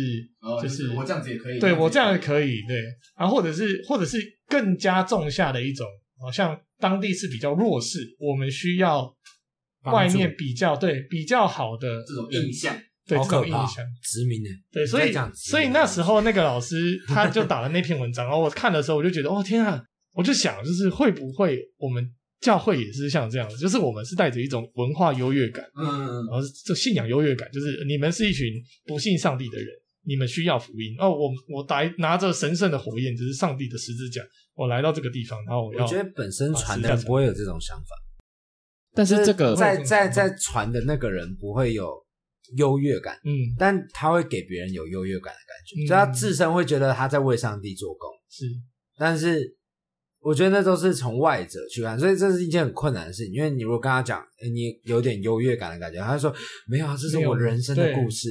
[0.41, 2.17] 哦就是我这样子也可以，对我这样也。
[2.17, 2.75] 可以，对，
[3.19, 5.85] 然后或者是或者是更加重下的一种，
[6.19, 9.15] 好像当地是比较弱势，我们需要
[9.83, 14.49] 外面比较对比较好的这种印象，对这好可怕种印象，殖民的？
[14.71, 22.03] 对，所以所以那时候那个老师他就打了那篇文章，然后我看的时候我就觉得，哦天啊，我就想就是会不会我们
[22.41, 28.47] 教会也是像这样子，就是我们是带着一种文化优越感，嗯，然后这信仰优越感，就是你们是一群
[28.85, 29.67] 不信上帝的人，
[30.05, 30.95] 你们需要福音。
[30.99, 34.21] 哦，我我来拿着神圣的火焰，就是上帝的十字架，
[34.55, 35.83] 我来到这个地方，然后我要。
[35.83, 37.95] 我觉得本身传的人不会有这种想法，
[38.93, 41.93] 但是这个在在在传的那个人不会有
[42.55, 43.53] 优越感，嗯。
[43.57, 48.45] 但他会给别人有优越感的感觉，他自身会觉得他在为上帝做工，是。
[48.97, 49.57] 但是
[50.21, 53.33] 我觉得那都是从外者去看，所以这是一件很困难的事情。
[53.33, 56.35] 因为你如果跟他讲，诶你有点优越感的感觉，他就说
[56.67, 58.29] 没有啊，这是我人生的故事，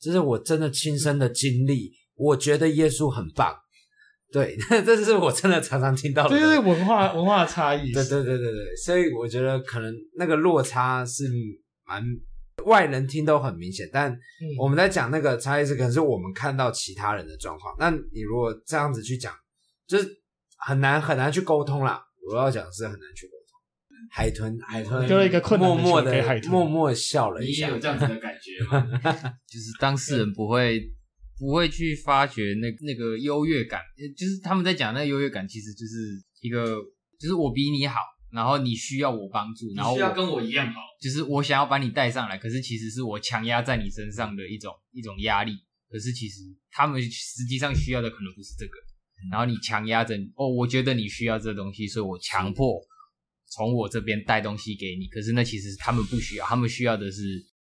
[0.00, 3.56] 这是我真的亲身的经历，我觉得耶稣很棒。
[4.30, 6.30] 对， 这是我真的常常听到的。
[6.30, 7.92] 这就是文化文化差异。
[7.92, 11.24] 对对对对对，所以我觉得可能那个落差是
[11.86, 12.02] 蛮
[12.64, 14.16] 外人听都很明显，但
[14.58, 17.74] 我们在讲那个差异是可能是我们看到其他人的状况。
[17.78, 19.34] 那你如果这样子去讲，
[19.86, 20.08] 就是
[20.66, 22.02] 很难很难去沟通啦。
[22.30, 23.38] 我要讲是很难去沟通。
[24.10, 27.68] 海豚海豚丢了一个困难的默默的给海豚默默地笑了你也一下。
[27.68, 29.00] 有这样子的感觉吗？
[29.48, 30.82] 就是当事人不会
[31.38, 33.80] 不会去发觉那那个优越感，
[34.16, 35.96] 就是他们在讲那个优越感，其实就是
[36.40, 36.64] 一个，
[37.18, 37.98] 就是我比你好，
[38.30, 45.52] 然后你需要我帮助，然后需要跟我一样好，就是我想要把你带上来，可是其实是我强压在你身上的一种一种压力，
[45.88, 48.72] 可是其实他们实际上需要的可能不是这个，
[49.30, 52.80] 然后你强压着哦，我觉得你需要这东西，所以我强迫
[53.50, 57.20] 从我这边带东西给你，可是那其实他们不需要，他们需要的是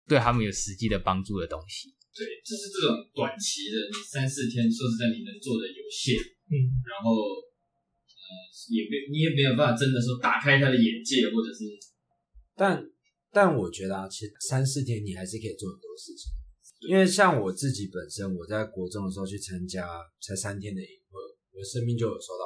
[0.07, 1.93] 对他们有实际的帮助的东西。
[2.15, 6.15] 对，就是这种短期的，你三四天，说实在，你能做的有限，
[6.47, 6.55] 嗯，
[6.87, 8.31] 然后，呃，
[8.71, 11.67] 也没你也没有办法真的说打开他的眼界，或者是，
[12.55, 12.79] 但
[13.33, 16.31] 但我觉得啊，其实三四天你还是可以做很多事情，
[16.87, 19.83] 因为像我自己本身，我在国中的时候去参加
[20.23, 21.04] 才三天的营会，
[21.55, 22.45] 我的生命就有受到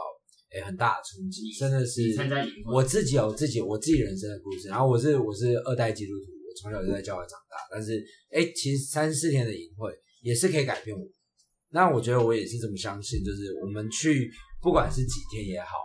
[0.52, 2.36] 诶、欸、很大的冲击，真的是参加
[2.70, 6.32] 我自己有自己我自己人生的故事，然后我是我是二代基督徒。
[6.38, 7.92] 我从小就在教会长大，但是
[8.30, 9.92] 诶、欸，其实三四天的营会
[10.22, 11.04] 也是可以改变我。
[11.70, 14.30] 那我觉得我也是这么相信，就是我们去
[14.62, 15.76] 不管是几天也好，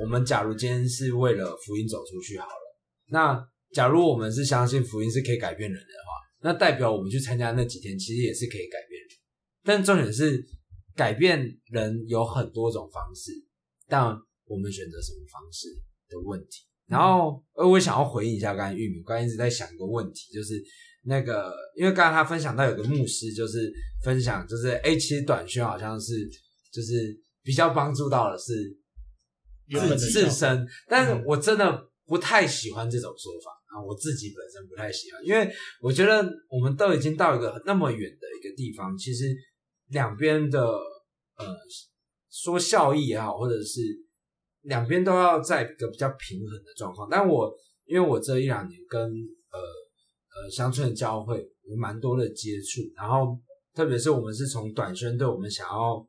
[0.00, 9.08] 我们假如今天是为了福音走出去好了，那假如我们是相信福音是可以改变人的话，那代表我们去参加那几天其实也是可以改变人。
[9.64, 10.40] 但重点是
[10.94, 13.32] 改变人有很多种方式，
[13.88, 15.68] 但我们选择什么方式
[16.08, 16.62] 的问题。
[16.86, 20.62] 然后，呃，我想要回应一下刚才玉米，刚才一直在想一个问题，就是
[21.04, 26.12] 那个，因为刚才他分享到有个牧师，就是分享，就是哎，其实短宣好像是，
[26.70, 28.54] 就是比较帮助到的是
[29.70, 39.34] 自自身，但是我真的不太喜欢这种说法啊，我自己本身不太喜欢，因为我觉得我们都已经到一个那么远的一个地方，其实
[39.94, 41.46] 两边的呃
[42.30, 44.04] 说效益也好，或者是。
[44.66, 47.54] 两边都要在一个比较平衡的状况，但我
[47.84, 51.36] 因为我这一两年跟呃呃乡村的教会
[51.68, 53.38] 有蛮多的接触，然后
[53.74, 56.08] 特别是我们是从短宣队，我们想要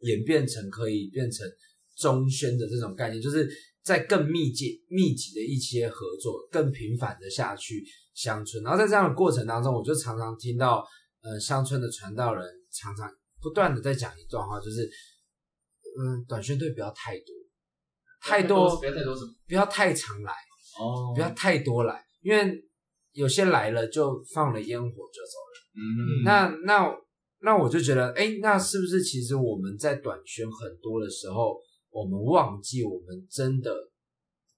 [0.00, 1.48] 演变成可以变成
[1.96, 3.48] 中宣的这种概念，就是
[3.82, 10.86] 在更密集密集的一些合作，更频繁的下去乡村，然后在这样的过程当中，我就常常听到
[11.22, 12.44] 呃乡村的传道人
[12.76, 13.10] 常常
[13.40, 14.88] 不断的在讲一段话，就是
[15.98, 17.34] 嗯短宣队不要太多。
[18.18, 20.32] 太多，不要太多什么，不要太常来
[20.80, 22.60] 哦，不要太多来，因为
[23.12, 25.56] 有些来了就放了烟火就走了。
[25.74, 26.92] 嗯，那那
[27.40, 31.56] 那我就觉得，哎，那是不是其实我们在短宣很多的时候，
[31.90, 33.72] 我们忘记我们真的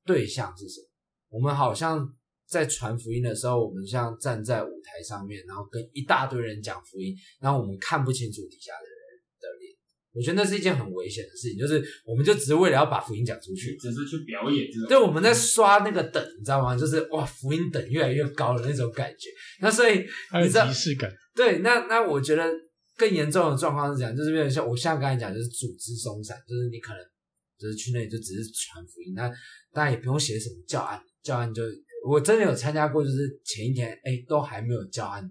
[0.06, 0.86] 对象是什么？
[1.28, 2.08] 我们好像
[2.48, 9.76] 在传福音的时候，我们像站在舞台上面，然后跟一大堆人讲福音，然后我们看不清楚底下的人的脸。
[10.14, 14.88] 我觉得那是一件很危险的事情，就是我们就只是为了要把福音讲出去，只是去表演这种。
[14.88, 16.74] 对，我们在刷那个等，你知道吗？
[16.74, 19.28] 就是哇，福音等越来越高的那种感觉。
[19.60, 20.06] 那所以
[20.42, 21.12] 你知道，仪式感。
[21.34, 22.50] 对，那那我觉得
[22.96, 27.00] 更严重的状况是这样，就是变成像我像刚才讲，就是组织松散，就是你可能
[27.58, 29.30] 就是去那里就只是传福音，那
[29.72, 31.62] 当然也不用写什么教案，教案就
[32.04, 35.30] 我真的有参加过，就是前一天哎都还没有教案的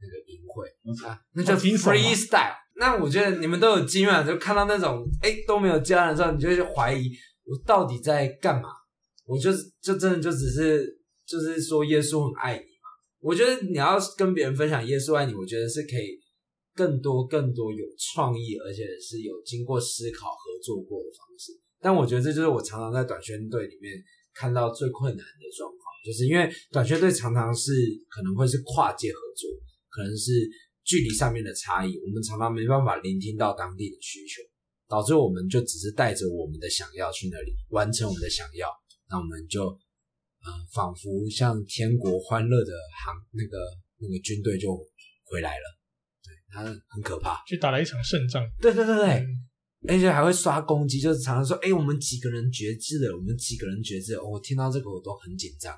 [0.00, 0.66] 那个营会
[1.06, 2.54] 啊，那叫 freestyle。
[2.76, 7.10] 那我觉得你们都有经验，就看到那种哎都没有教案的时候，你就会怀疑
[7.44, 8.68] 我到底在干嘛？
[9.26, 9.50] 我就
[9.82, 10.86] 就真的就只是
[11.26, 12.88] 就是说耶稣很爱你嘛。
[13.20, 16.18] 我觉得你要跟别人分享耶稣爱你，我觉得是可以
[16.74, 21.52] 更多更多有创意，而且是有经过思考合作过的方式。
[21.80, 23.92] 但我觉得这就是我常常在短宣队里面
[24.34, 25.77] 看到最困难的状况，
[26.08, 27.70] 就是因为短宣队常常是
[28.08, 29.44] 可能会是跨界合作，
[29.90, 30.32] 可能是
[30.82, 34.40] 距离上面的差异，我们常常没办法聆听到当地的需求，
[34.88, 38.72] 导致我们就只是带着我们的想要去那里完成我们的想要，
[39.10, 42.72] 那我们就呃仿佛像天国欢乐的
[43.04, 43.58] 航那个
[43.98, 44.74] 那个军队就
[45.24, 45.78] 回来了，
[46.24, 49.06] 对，他很可怕，去打了一场胜仗，对对对对。
[49.20, 49.47] 嗯
[49.86, 54.20] 而且还会刷攻击，就是常常说：“哎、欸，我们几个人决志了，我们几个人决志了。
[54.20, 55.72] 哦”我听到这个我都很紧张，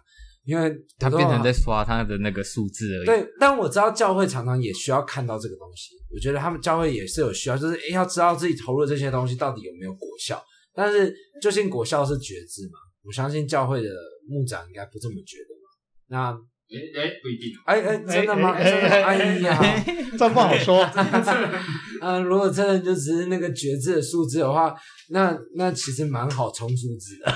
[0.44, 3.06] 因为他变成在刷他的那个数字而已。
[3.06, 5.90] 对，但我知道教会常常也需要看到这个东西。
[6.14, 10.42] 我觉得他们教会也是有需要，就是要知道自己投入这些东西到底有没有果效。
[10.72, 12.78] 但是究竟果效是决志嘛？
[13.02, 13.90] 我相信教会的
[14.28, 16.32] 牧长应该不这么觉得嘛。
[16.32, 16.40] 那。
[16.72, 17.50] 哎哎，不一定。
[17.64, 18.56] 哎哎，真的吗？
[18.62, 18.88] 真的？
[18.88, 19.84] 哎呀，
[20.16, 20.88] 这不好说。
[22.00, 24.72] 嗯， 如果真的就只是那个觉字的数字的话，
[25.10, 27.30] 那那其实蛮好冲数字的。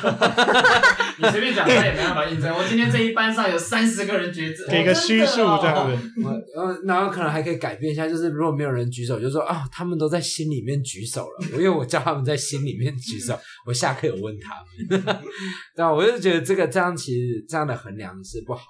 [1.19, 2.55] 你随便讲，他也没办法印证。
[2.55, 6.11] 我今天这一班上有三十个人觉字，给个虚数这样子。
[6.57, 11.47] 嗯，然后可能还可以改变一下，就是如果没有人举手，就说啊，他们都在心里面举手了。
[11.55, 15.03] 因为我叫他们在心里面举手，我下课有问他们。
[15.75, 18.63] 对啊，我就觉得这个这样其实这样的衡量是不好。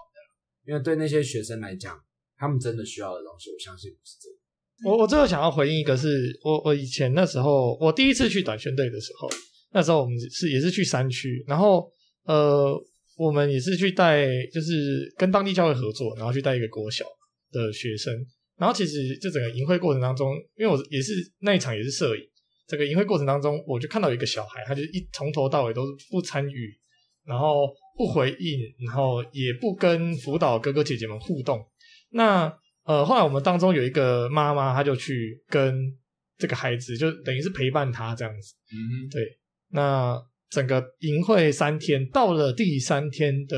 [0.66, 1.98] 因为对那些学生来讲，
[2.37, 4.90] 他们真的需要的东西，我相信不是这个。
[4.90, 9.29] 我我最后想要回应一个是，我我以前那时候，我第一次去短宣队的时候，
[9.72, 11.88] 那时候我们是也是去山区，然后
[12.24, 12.74] 呃，
[13.16, 17.05] 我们也是去带，就是跟当地教会合作，然后去带一个国小
[17.53, 18.12] 的学生。
[18.57, 22.22] 然后其实这整个营会过程当中，因为我也是那一场也是摄影，
[22.66, 26.79] 整个营会过程当中，我就看到一个小孩，他就一从头到尾都是不参与，
[27.24, 27.72] 然后。
[27.96, 31.64] 不回应，然后也不跟辅导哥哥姐姐们互动。
[32.11, 32.52] 那
[32.85, 35.96] 呃，后来我们当中有一个妈妈，她就去跟
[36.37, 38.54] 这个孩子，就等于是陪伴他这样子。
[38.72, 39.38] 嗯，对。
[39.70, 43.57] 那整个营会三天，到了第三天的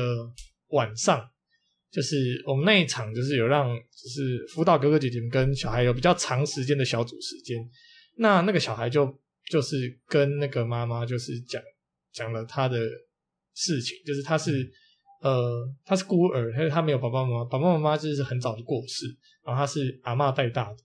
[0.67, 1.27] 晚上，
[1.91, 7.57] 就是我们那一场，就是有让就是辅导哥哥姐姐们跟小孩有比较长时间的小组时间。
[8.17, 9.13] 那那个小孩就
[9.49, 11.61] 就是跟那个妈妈就是讲
[12.13, 12.79] 讲了他的。
[13.59, 14.71] 事情就是他是，
[15.23, 19.07] 呃，他是孤儿，他他没有爸爸妈妈，爸爸妈妈就是很早就过世，
[19.43, 20.77] 然后他是阿妈带大的，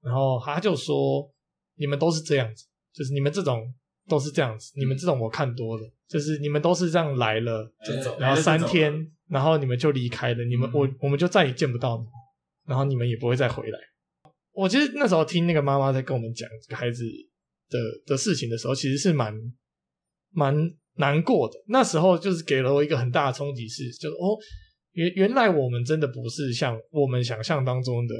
[0.00, 1.28] 然后他就说，
[1.74, 3.74] 你们都是这样子，就是你们这种
[4.08, 7.68] 都是这样子，你们这种我看多了，就是你们都是这样来了，
[8.20, 8.94] 然后三天，
[9.28, 12.06] 然后你们就离开了，你们我我们就再也见不到你，
[12.68, 13.78] 然后你们也不会再回来。
[14.52, 17.02] 我其实那时候听那个妈妈在跟我们讲这个孩子
[17.68, 19.34] 的的事情的时候，其实是蛮
[20.30, 20.72] 蛮。
[20.96, 24.36] 难过的那时候，就是给了我一个很大的冲击，是就是哦，
[24.92, 28.14] 原原来我们真的不是像我们想象当中的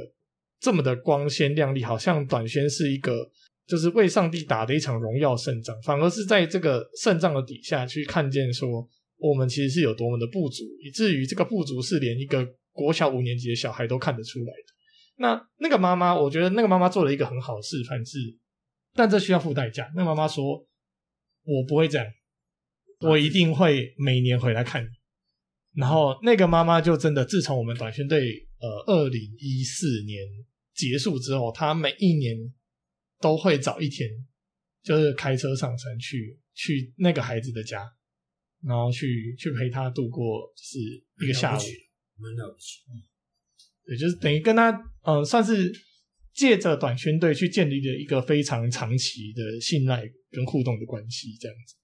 [0.59, 3.29] 这么的光鲜亮丽，好像短宣是一个
[3.67, 14.73] 就是为上帝打的一场荣耀胜仗，反而是在这个胜仗的底下去看见说我们其实是有多么的不足，以至于这个不足是连一个国小五年级的小孩都看得出来的。
[15.17, 18.17] 那那个妈妈，我觉得那个妈妈做了一个很好的示范，是，
[18.95, 19.91] 但这需要付代价。
[19.95, 20.65] 那妈妈说
[21.45, 22.07] ：“我不会这样。”
[23.03, 24.87] 我一定会每年回来看你。
[25.73, 30.25] 然后那个妈妈就真的，自从我们短宣队呃二零一四年
[30.73, 32.37] 结束之后，她每一年
[33.19, 34.09] 都会早一天，
[34.83, 37.83] 就是开车上山去去那个孩子的家，
[38.63, 40.79] 然后去去陪他度过就是
[41.25, 41.61] 一个下午。
[42.15, 43.01] 蛮了不起，嗯，
[43.87, 44.69] 对，就是等于跟他
[45.01, 45.73] 嗯、呃，算是
[46.31, 51.75] 借着短宣队去建立了一个非常长期的信赖跟互动的关系，这样子。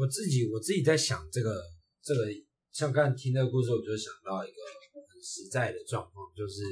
[0.00, 1.60] 我自己我自己在想这个
[2.02, 2.24] 这个，
[2.72, 4.56] 像刚才听那个故事，我就想到一个
[4.94, 6.62] 很实在的状况，就是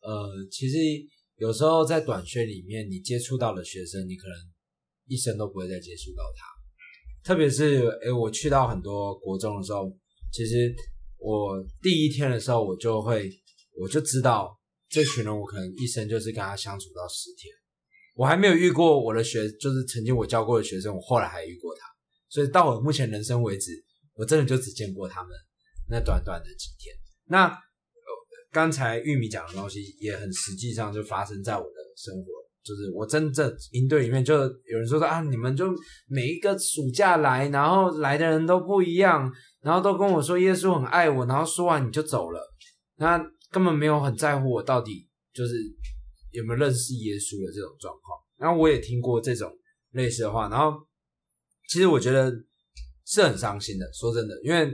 [0.00, 0.78] 呃，其实
[1.38, 4.36] 有时候在短宣里面，你接触到的学生，你可能
[5.08, 6.46] 一生都不会再接触到他。
[7.24, 9.92] 特别是诶，我去到很多国中的时候，
[10.32, 10.72] 其实
[11.18, 13.28] 我第一天的时候，我就会
[13.76, 14.56] 我就知道
[14.88, 17.52] 这群人，我可能一生就是跟他相处到十天。
[18.14, 21.91] 我还没有遇过我的学，就是曾经我教过的学生，我后来还遇过他。
[22.32, 23.72] 所以到我目前人生为止，
[24.14, 25.30] 我真的就只见过他们
[25.90, 26.96] 那短短的几天。
[27.26, 27.54] 那
[28.50, 32.24] 刚才玉米讲的东西也很实际上就发生在我的生活，
[32.64, 35.66] 就是我真正营队里面就有人说说啊，你们就
[36.06, 39.30] 每一个暑假来，然后来的人都不一样，
[39.60, 42.40] 然后都跟我说耶稣很爱我，然后说完你就走了，
[42.96, 45.52] 那根本没有很在乎我到底就是
[46.30, 48.18] 有没有认识耶稣的这种状况。
[48.38, 49.52] 然后我也听过这种
[49.90, 50.72] 类似的话，然后。
[51.72, 52.30] 其实我觉得
[53.06, 54.70] 是很伤心的，说真的，因为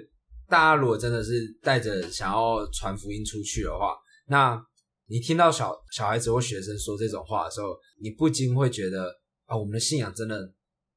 [0.48, 3.96] 大家如果真的是带着想要传福音出去的话，
[4.26, 4.60] 那
[5.06, 7.68] 你听到小小孩子或学生说这种话的时候，
[8.02, 9.14] 你不禁会觉得
[9.46, 10.44] 啊，我们的信仰真的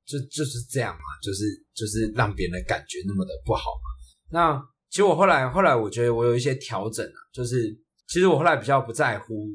[0.04, 1.43] 就就是这样嘛，就是
[1.76, 3.86] 就是让别人的感觉那么的不好嘛。
[4.32, 7.72] 那其实我后来后来我觉得我有一些调整啊，就是
[8.08, 9.47] 其实我后来比较不在乎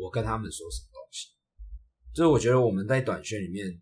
[0.00, 1.28] 我跟他们说什么东西，
[2.12, 3.80] 就是我觉得我们在短宣里面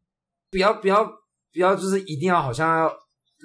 [0.50, 1.10] 不要不要
[1.54, 2.92] 不要就是一定要好像要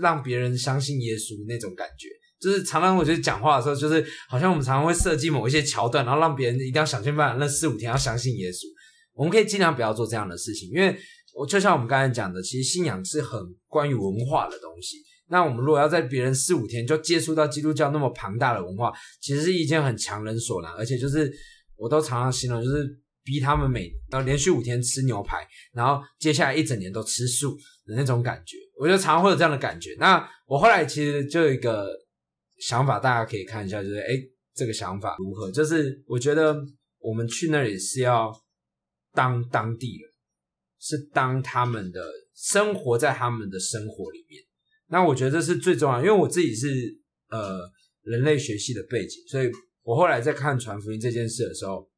[0.02, 2.10] 让别人相信耶稣那种感觉。
[2.42, 8.66] 就是常常我觉得讲话的时候，就是好像我们常常会设计某一些桥段，然后让别人一定要想尽办法，那四五天要相信耶稣。
[9.14, 10.98] 我们可以尽量不要做这样的事情，因为
[11.36, 14.98] 我就像我们刚才讲的，其实信仰是很关于文化的东西。
[15.28, 18.92] 那我们如果要在别人四五天就接触到基督教那么庞大的文化，
[19.22, 21.30] 其实是一件很强人所难，而且就是
[21.76, 22.88] 我都常常形容，就是
[23.30, 27.56] 逼他们每要连续五天吃牛排，然后接下来一整年都吃素
[27.86, 28.58] 的那种感觉。
[28.80, 29.96] 我就常常会有这样的感觉。
[30.00, 31.88] 那我后来其实就有一个。
[32.62, 34.22] 想法大家可以看一下，就是诶，
[34.54, 35.50] 这个想法如何？
[35.50, 36.54] 就是我觉得
[36.98, 38.30] 我们去那里是要
[39.14, 40.12] 当当地人，
[40.78, 42.02] 是当他们的
[42.36, 44.44] 生活在他们的生活里面。
[44.88, 46.68] 那我觉得这是最重要，因为我自己是
[47.30, 47.62] 呃
[48.02, 49.50] 人类学系的背景，所以
[49.84, 51.90] 我后来在看传福音这件事的时候，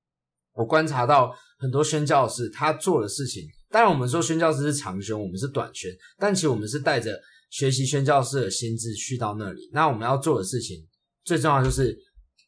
[0.54, 3.44] 我观察到很多宣教士他做的事情。
[3.70, 7.20] 当然，我们说宣教士是长宣，我们是短宣，但其实我们是带着。
[7.52, 10.78] 学习宣教士的心智去到那里，那我们要做的事情
[11.26, 11.94] 最重要就是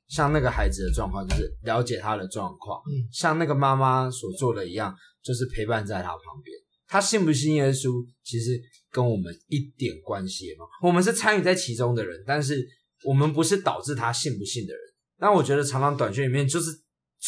[0.07, 6.57] 像那个孩子的状况，就是了解他的状况，嗯，像那个妈妈所做的一样，就是陪伴在他旁边。
[6.87, 8.57] 他信不信耶稣，其实
[8.91, 12.65] 跟我们一点关系也没有，我们是参与在其中的人，但是
[13.03, 14.81] 我们不是导致他信不信的人。
[15.19, 16.71] 那我觉得常常短宣里面就是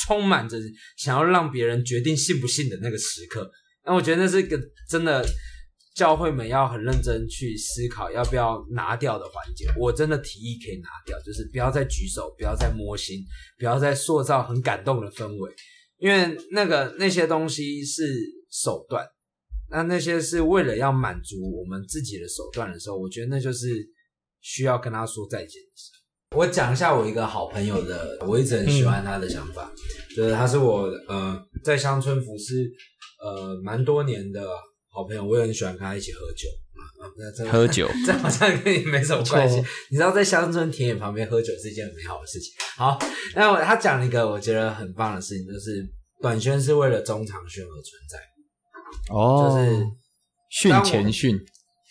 [0.04, 0.58] 充满着
[0.98, 3.50] 想要让别人决定信不信的那个时刻。
[3.86, 5.26] 那我觉得那是一个真的。
[5.96, 13.24] 教会们要很认真去思考要不要拿掉的环节，我真的提议可以拿掉，就是不要再举手，不要再摸心，
[13.58, 15.56] 不要再塑造很感动的氛围，
[15.98, 18.14] 因为那个那些东西是
[18.52, 19.08] 手段，
[19.70, 23.70] 那那些是为了要满足我们自己的手段的时候，我觉得那就是
[24.42, 26.05] 需要跟他说再见的时候。
[26.36, 32.70] 我讲一下我一个好朋友的，我一直很喜欢他的想法，嗯、就是他是我呃在乡村服饰
[33.22, 34.46] 呃蛮多年的。
[34.98, 36.48] 好朋友，我也很喜欢跟他一起喝酒！
[37.52, 39.58] 喝酒， 这好像跟你没什么关系。
[39.92, 42.54] 你知道，在乡村田野旁边喝酒是一件很美好的事情。
[42.78, 42.98] 好，
[43.36, 45.86] 那我他讲了一个我觉得很棒的事情，就是
[46.22, 49.14] 短宣是为了中长宣而存在。
[49.14, 49.86] 哦，就是
[50.50, 51.38] 训前训。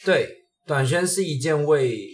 [0.02, 0.26] 对，
[0.66, 2.08] 短宣是一件为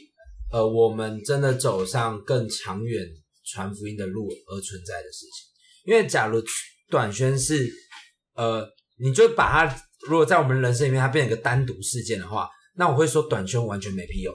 [0.51, 3.07] 呃我们真的走上更长远
[3.44, 5.46] 传福音的路而存在的事情。
[5.84, 6.42] 因为假如
[6.88, 7.70] 短宣是
[8.34, 9.82] 呃，你就把它。
[10.09, 14.34] 如果在我们人生里面，它变成一个单独事件的话，那我会说短宣完全没屁用。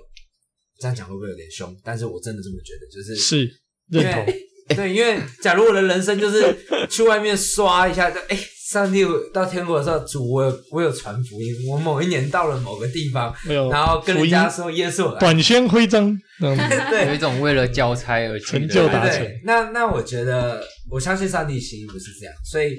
[0.80, 1.76] 这样讲会不会有点凶？
[1.84, 4.76] 但是我真的这么觉得，就是是认同。
[4.76, 6.56] 对，因为假如我的人生就是
[6.88, 8.38] 去外面刷一下，就哎，
[8.72, 19.24] 上帝到天国的时候，主我有我有传福音，我某一年到了某个地方，没有，然后跟人家说耶稣来，短宣徽章， 对，有一种为了交差而成就达成。
[19.44, 22.76] 那那我觉得，我相信上帝心意不是这样，所以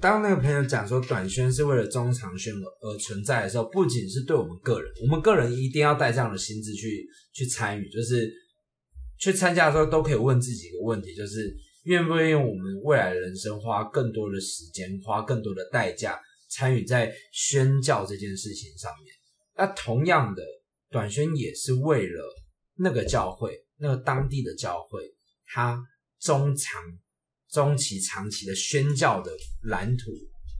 [0.00, 8.32] 当那个朋友讲说短宣是为了中长宣而而存在的时候，不仅是对我们个人，我们个人一定要带这样的心智去去参与，就是。
[9.18, 11.50] 去参加的时候都可以问自己一个问题，就是
[11.86, 16.20] 愿不愿意我们未来人生花更多的时间，花更多的代价
[16.50, 19.14] 参与在宣教这件事情上面。
[19.56, 20.42] 那同样的，
[20.90, 22.22] 短宣也是为了
[22.76, 25.00] 那个教会，那个当地的教会，
[25.46, 25.80] 它
[26.20, 26.82] 中长、
[27.50, 29.30] 中期、长期的宣教的
[29.62, 30.10] 蓝图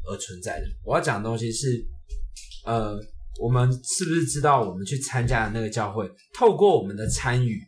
[0.08, 0.66] 而存在的。
[0.84, 1.84] 我要讲的东西是，
[2.64, 2.96] 呃，
[3.40, 7.60] 我们是不是知道我们去参加的那个教会，透过我们的参与。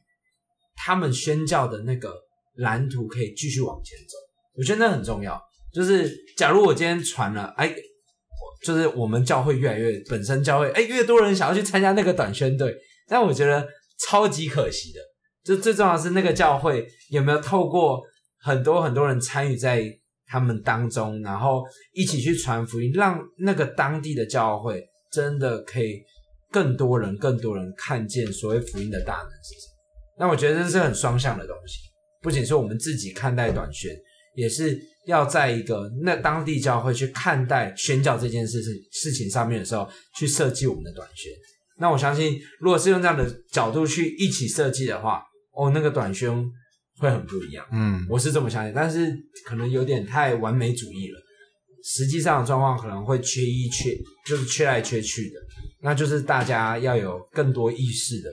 [0.81, 2.15] 他们宣教的那个
[2.59, 4.17] 蓝图可以继续往前走，
[4.57, 5.41] 我觉得那很重要。
[5.73, 7.75] 就是假如我今天传了，哎，
[8.65, 12.75] 就是我们教会越来越本身教会，哎，越多人想要去参加那个短宣队，
[13.09, 13.67] 但我觉得
[14.07, 15.01] 超级可惜的。
[15.45, 18.03] 就最重要的是那个教会有没有透过
[18.41, 19.83] 很多很多人参与在
[20.27, 21.63] 他们当中，然后
[21.95, 26.03] 一起去传福音，让那个当地的教会真的可以
[26.51, 29.75] 更多人、更多人看见所谓福音的大能是什么。
[30.19, 31.79] 那我觉得这是很双向的东西，
[32.21, 33.91] 不仅是我们自己看待短宣，
[34.35, 41.31] 也是要在一个那当地教会去看待宣教这件事情事情上面的时候，去设计我们的短宣。
[41.79, 46.33] 那我相信，如果是用这样的角度去一起设计的话，哦，那个短宣
[46.99, 47.65] 会很不一样。
[47.73, 49.17] 嗯，我是这么相信，但是
[49.47, 51.21] 可能有点太完美主义了。
[51.85, 53.97] 实际上的状况可能会缺一缺，
[54.27, 55.37] 就是缺来缺去的。
[55.81, 58.31] 那就是大家要有更多意识的。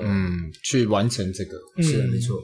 [0.00, 2.40] 嗯，去完成这个是的，没错。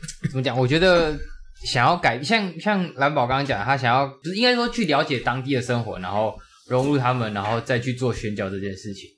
[0.30, 0.58] 怎么讲？
[0.58, 1.18] 我觉得
[1.64, 6.36] 想要改，像像蓝宝刚刚讲，他想要就是应该说去了解当地的生活，然后
[6.68, 9.08] 融入他们，然后再去做宣教这件事情。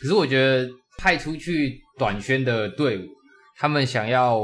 [0.00, 0.68] 可是我觉得
[0.98, 3.02] 派出去短宣的队伍，
[3.58, 4.40] 他们想要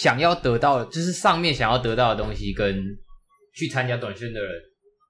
[0.00, 2.84] 想要得到，就是上面想要得到的东西，跟
[3.54, 4.52] 去参加短宣的人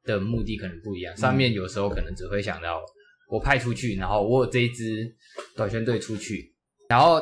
[0.04, 1.16] 的目的可能不一样。
[1.16, 2.80] 上面有时候可能只会想到
[3.28, 5.10] 我派出去，然后我有这一支
[5.56, 6.54] 短宣队出去，
[6.88, 7.20] 然后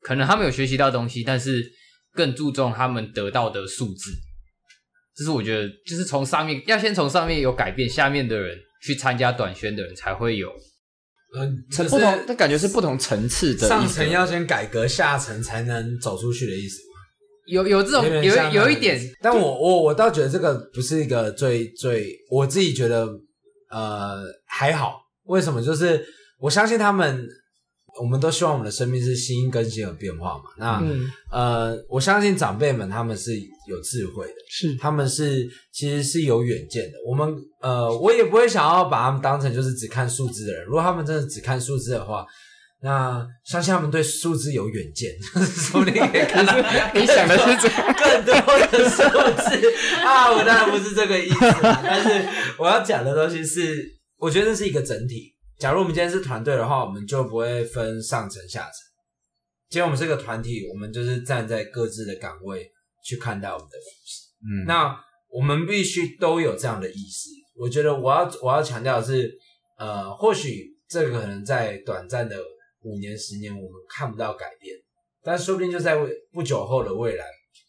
[0.00, 1.70] 可能他们有学习到东西，但是。
[2.12, 4.10] 更注重他们得到的数字，
[5.16, 10.50] 这是我觉得，就是从上面要先从上面有改变，下面的人去参加短宣的人才会有，
[11.36, 16.88] 嗯，不同，那感觉是不同层次的，上层要先改革，下层才能走出去的意思吗？
[17.46, 23.08] 有有这种有有，有一点，但我我我倒觉得这个不是一个最最，我自己觉得
[23.70, 25.62] 呃还好，为什么？
[25.62, 26.04] 就是
[26.38, 27.26] 我相信他们。
[28.00, 30.44] 我们都希望我们的生命是新更新和变化嘛。
[30.56, 33.36] 那、嗯、呃，我相信长辈们他们是
[33.68, 36.92] 有智慧的，是他们是其实是有远见的。
[37.06, 40.64] 我们呃，我也不会想要把他们当成就是只看数字的人。
[40.64, 42.24] 如果他们真的只看数字的话，
[42.82, 45.10] 那相信他们对数字有远见，
[45.44, 46.56] 说不定可以看 到
[46.94, 49.02] 你想的是更多的数
[49.42, 49.72] 字
[50.02, 50.32] 啊。
[50.32, 52.26] 我当然不是这个意思，但是
[52.56, 53.86] 我要讲的东西是，
[54.16, 55.34] 我觉得这是一个整体。
[55.60, 58.72] 假如我们今天是团队的话，我们就不会分上层下层。
[59.68, 62.66] 今天我们是个团体，我们就是站在各自的岗位
[63.04, 64.22] 去看待我们的服事。
[64.40, 64.98] 嗯，那
[65.28, 67.28] 我们必须都有这样的意识。
[67.58, 69.30] 我觉得我要我要强调的是，
[69.78, 72.38] 呃，或许这个可能在短暂的
[72.84, 74.74] 五年、十年，我们看不到改变，
[75.22, 75.94] 但说不定就在
[76.32, 77.26] 不久后的未来，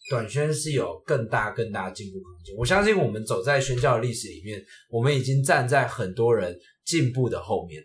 [0.09, 2.55] 短宣是有更大更大的进步空间。
[2.55, 7.81] 我相信我们走在宣教的历史里面，我们已经站在很多人进步的后面，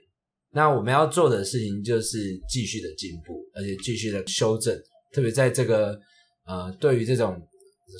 [0.53, 2.19] 那我们要做的事情就是
[2.49, 4.77] 继续的进步，而且继续的修正。
[5.13, 5.99] 特别在这个
[6.45, 7.41] 呃，对于这种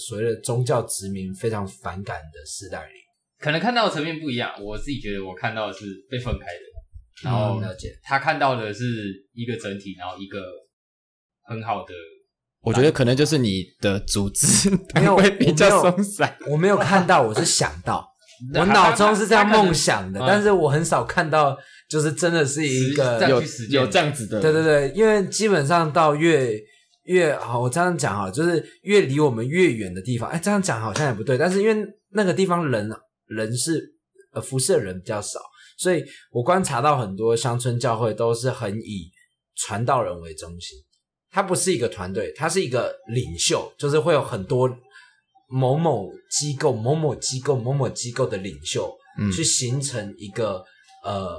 [0.09, 2.93] 所谓的宗教殖民非常反感的时代里，
[3.39, 4.53] 可能看到的层面不一样。
[4.63, 8.85] 我自己觉得我看到的是被分开的，然后了解他看到的是
[9.33, 10.41] 一个整体，然后一个
[11.45, 11.95] 很好的。
[12.61, 16.37] 我觉得可能就是你的组织没有 会比较松散。
[16.51, 18.16] 我没有看到，我是想到。
[18.55, 21.57] 我脑中是这样梦想的，但是我很少看到，
[21.89, 24.41] 就是真的是一个有有这样子的。
[24.41, 26.59] 对对对，因为基本上到越
[27.05, 32.91] 越好，我这样讲哈，就是越离我们越远的地方，哎，这样讲好像也不对，但是因为那个地方人
[33.27, 33.83] 人是
[34.33, 35.41] 呃辐射的人比较少，
[35.79, 39.11] 所以我观察到很多乡村教会都是很以
[39.55, 40.77] 传道人为中心，
[41.31, 44.69] 他不是一个团队，他是一个领袖，就是会有很多。
[45.49, 50.65] 某某机构、某某机构、某某机构的领袖，嗯，去形成一个
[51.05, 51.37] 呃，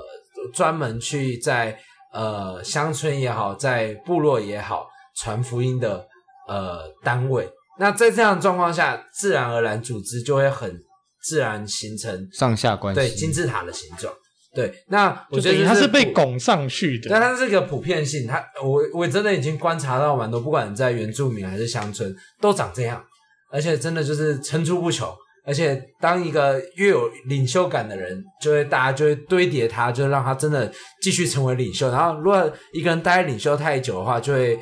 [0.53, 1.78] 专门去在
[2.14, 4.88] 呃乡村也好，在部落也好
[5.18, 6.08] 传福音的
[6.47, 7.49] 呃单位。
[7.80, 10.80] 那在这样的状况下，自然而然组织就会很
[11.22, 14.14] 自然形成上下关系，对金字塔的形状。
[14.55, 18.26] 对，那我觉得它是被拱上去的，但它是一个普遍性。
[18.26, 23.03] 它我我真的已经观察到蛮多，不管在原住民还是乡村，都长这样。
[23.50, 25.10] 而且真的就是层出不穷，
[25.45, 30.70] 而且当一个越有领袖感的人，就会大家就会堆叠他，就让他真的
[31.02, 31.89] 继续成为领袖。
[31.89, 34.60] 然后，如果一个人待领袖太久的话，就会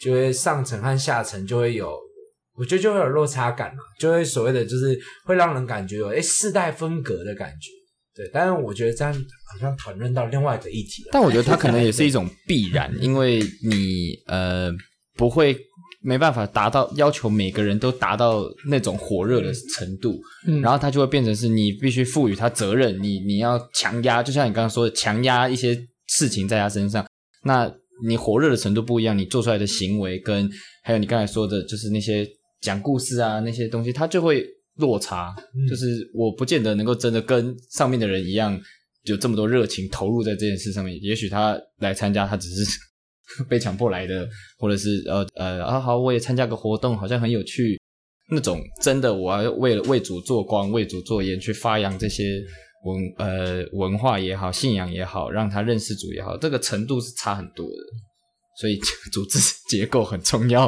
[0.00, 1.96] 就会上层和下层就会有，
[2.56, 7.70] 我觉得就会有落差感嘛，就会所谓的就是会让人感觉有哎世代分隔的感觉。
[8.16, 11.10] 对，但是我觉得这样好像讨论到另外一个议题了。
[11.12, 14.72] 但我觉得它可能也是一种 必然，因为你呃
[15.16, 15.56] 不会。
[16.06, 25.74] 没办法达到要求每个人都达到那种火热的程度，嗯，然后他就会变成是你必须赋予他责任，你你要强压，就像你刚刚说的，强压一些
[26.08, 27.06] 事情在他身上。
[27.42, 27.72] 那
[28.06, 30.46] 你火热的程度不一样，你做出来的行为跟
[30.82, 32.28] 还有你刚才说的，就是那些
[32.60, 34.44] 讲故事啊那些东西，他就会
[34.76, 35.34] 落差。
[35.54, 38.60] 嗯，就是我不见得能够真的跟上面的人一样
[39.04, 41.02] 有这么多热情投入在这件事上面。
[41.02, 42.78] 也许他来参加，他只是。
[43.48, 47.80] 被强迫来的，或者是呃呃啊好，我也参加个活动，好像很有趣。
[48.30, 52.42] 那种真的，我要为了为主做光，为主做盐，去发扬这些
[52.84, 57.76] 文呃文化也好，信仰也好，让他认识主也好，这个程度是差很多的。
[58.58, 58.78] 所以
[59.12, 60.66] 组织结构很重要。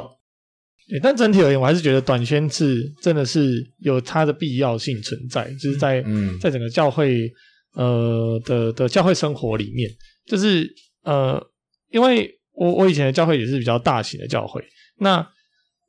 [0.87, 7.27] 对，但整体而言，我还是觉得短宣是真的是有它的必要性存在，就是在嗯，在整个教会
[7.75, 9.91] 呃的的教会生活里面，
[10.27, 10.71] 就是
[11.05, 11.43] 呃
[11.91, 12.36] 因为。
[12.57, 14.65] 我我以前的教会也是比较大型的教会，
[14.99, 15.27] 那、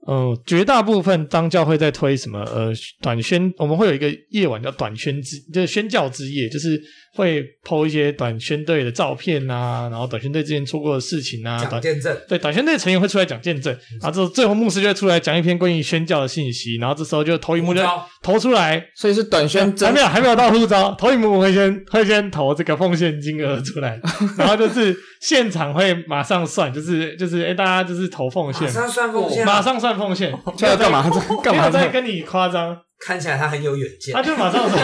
[0.05, 6.81] 呃，绝大部分当教会在推什么呃短宣，我们会有一个夜晚叫短宣之，就是宣教之夜，就是
[7.17, 12.15] 会 po 一些短宣队的照片啊，然后短宣队之前做过的事情啊，讲见证。
[12.29, 17.81] 对，短宣队成员会出来讲见证，然后之后最后牧师就会出来讲一篇关于宣教的信息，然后这时候就投影幕就
[18.21, 23.99] 投出来，所以是短宣还没有还没有到呼召，投影幕会先会先投这个奉献金额出来，
[24.37, 31.09] 然后就是现场会马上算，就是就是哎大家就是投奉献，马上算奉献，马上算奉献， 这要干嘛？
[31.43, 31.69] 干嘛？
[31.71, 32.77] 在跟你夸张？
[32.99, 34.79] 看起来他很有远见，他就马上说，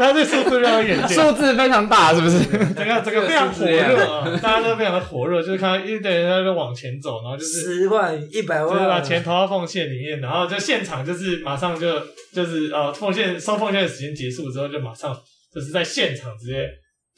[0.00, 2.38] 他这数字非常有远见，数字非常大，是不是？
[2.74, 12.00] 整个整个非常火热啊，大家都非常的火热，就是看到一堆人在那边往前走，然后就是十万、一百万，就是把钱投到奉献里面，然后就现场就是马上就
[12.32, 15.14] 就是呃奉献收奉献的时间结束之后，就马上
[15.54, 16.66] 就是在现场直接。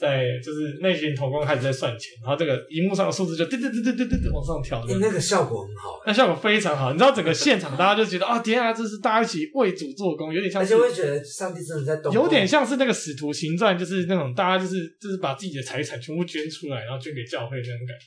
[0.02, 6.90] 在就是那群同工开始在算钱，然后这个荧幕上的数字就嘚嘚嘚嘚嘚嘚嘚往上跳，欸，那个效果很好，那效果非常好。
[6.92, 18.06] 你知道整个现场大家就觉得啊，天啊，这是大家一起为主做工，有点像是，而且会觉得上帝真的在动，有点像是那个使徒行传，就是那种大家就是就是把自己的财产全部捐出来，然后捐给教会那种感觉。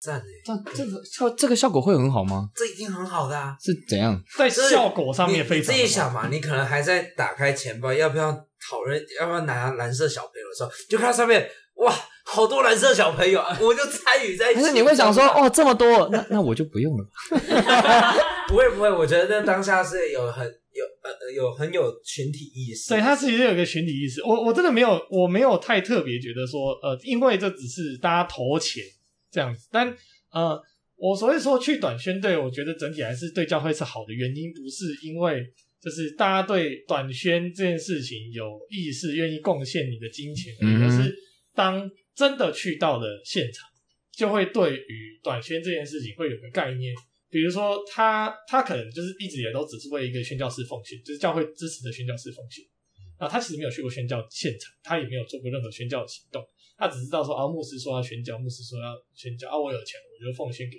[0.00, 2.48] 赞诶，这这个效这个效果会很好吗？
[2.56, 4.20] 这一定很好的啊，是怎样？
[4.36, 5.72] 在效果上面非常好。
[5.72, 8.32] 你自己想嘛，你可能还在打开钱包，要不要
[8.68, 11.50] 讨论要不要拿蓝色小朋友的时候，就看到上面。
[11.76, 11.90] 哇，
[12.22, 13.56] 好多蓝色小朋友啊！
[13.58, 14.60] 我就参与在一起。
[14.60, 17.04] 可是你会想说，哦，这么多，那那我就不用了。
[18.46, 22.90] 不会不会，我觉得那当下是有很有呃有很有群体意识。
[22.90, 24.22] 对，他其实有一个群体意识。
[24.22, 28.84] 我我真的没有，我没有太特别觉得说，呃，因为这只是大家投钱
[29.30, 29.66] 这样子。
[29.72, 29.88] 但
[30.30, 30.62] 呃，
[30.96, 35.42] 我所以说去短宣队，我觉得整体还是对教会是好的原因，不是因为
[35.82, 41.10] 就是大家对短宣这件事情有意识，愿意贡献你的金钱，可是。
[41.10, 41.16] 嗯
[41.54, 43.68] 当真的去到了现场，
[44.16, 46.94] 就会对于短宣这件事情会有个概念。
[47.28, 52.64] 比如说他，他他可能就是一直也都只是为一个宣教士奉献，就是教会支持的宣教士奉献。
[53.18, 56.42] 啊，他其实没有去过宣教现场，他也没有做过任何宣教的行动。
[56.78, 60.78] 他只知道说啊，牧师说要宣教，牧师说要宣教啊，我有钱，我就奉献给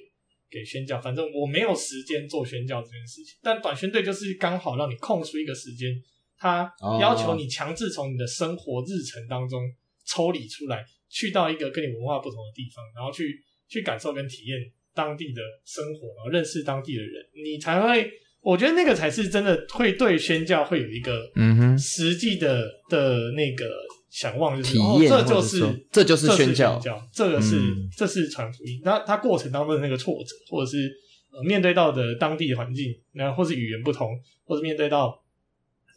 [0.53, 1.01] 给宣教。
[1.01, 3.39] 反正我没有时间做宣教这件事情。
[3.41, 5.89] 但短宣队就是刚好让你空出一个时间，
[6.37, 9.59] 他要求你强制从你的生活日程当中。
[10.05, 14.59] 抽离出来，去到一个跟你文化不同的地方，然后去去感受跟体验
[14.93, 23.65] 当地的生活，然后认识当地的人，你才会，我觉得那个才是真的会对宣教会有一个嗯哼实际的的那个
[24.13, 26.79] 想望，就是体验、哦，这就是这就是宣教，
[27.11, 28.79] 这个是、嗯、这是传福音。
[28.85, 30.91] 那它过程当中的那个挫折，或者是
[31.31, 34.11] 呃面对到的当地环境，然后或是语言不同，
[34.45, 35.19] 或是面对到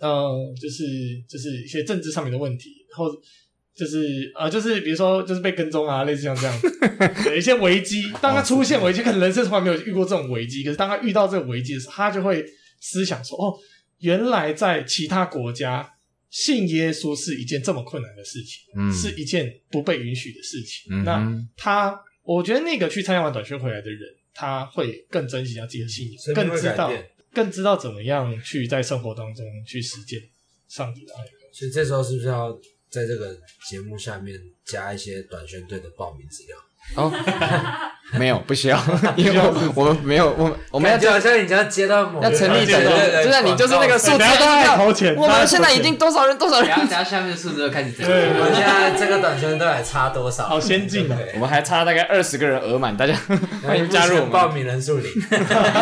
[0.01, 0.85] 嗯、呃、就是
[1.29, 3.14] 就是一些政治上面的问题，然后。
[3.79, 6.61] 就是呃，就是比如说，就是被跟踪啊，类似像这样，
[7.29, 8.11] 有一些危机。
[8.23, 10.64] 当他出现危机，可能人生从来没有遇过这种危机。
[10.64, 12.43] 可是当他遇到这个危机的时候，他就会
[12.81, 13.53] 思想说：“哦，
[13.99, 15.87] 原来在其他国家
[16.37, 20.93] 信耶稣是一件这么困难的事情，嗯，是一件不被允许的事情。
[20.93, 24.01] 嗯”那他，我觉得那个去参加完短宣回来的人，
[24.34, 26.93] 他会更珍惜他自己的信仰，更知道，
[27.32, 30.20] 更知道怎么样去在生活当中去实践
[30.68, 31.24] 上帝的爱。
[31.53, 32.61] 所以这时候是不是要？
[32.89, 33.37] 在这个
[33.68, 36.57] 节目下面加一些短宣队的报名资料
[36.95, 37.12] 哦，
[38.18, 38.80] 没有不需要，
[39.16, 39.39] 因为
[39.74, 50.45] 我们没有，我们我们要就好像你要接到某要成立的，就像你就是那个数字要投钱，我们现在已经多少人多少人，等下下面的数字就开始对，我们现在这个短宣队还差多少？
[50.45, 53.14] 好先进的，我们还差大概二十个人额满，大家
[53.62, 55.11] 欢迎加入我们，报名人数零。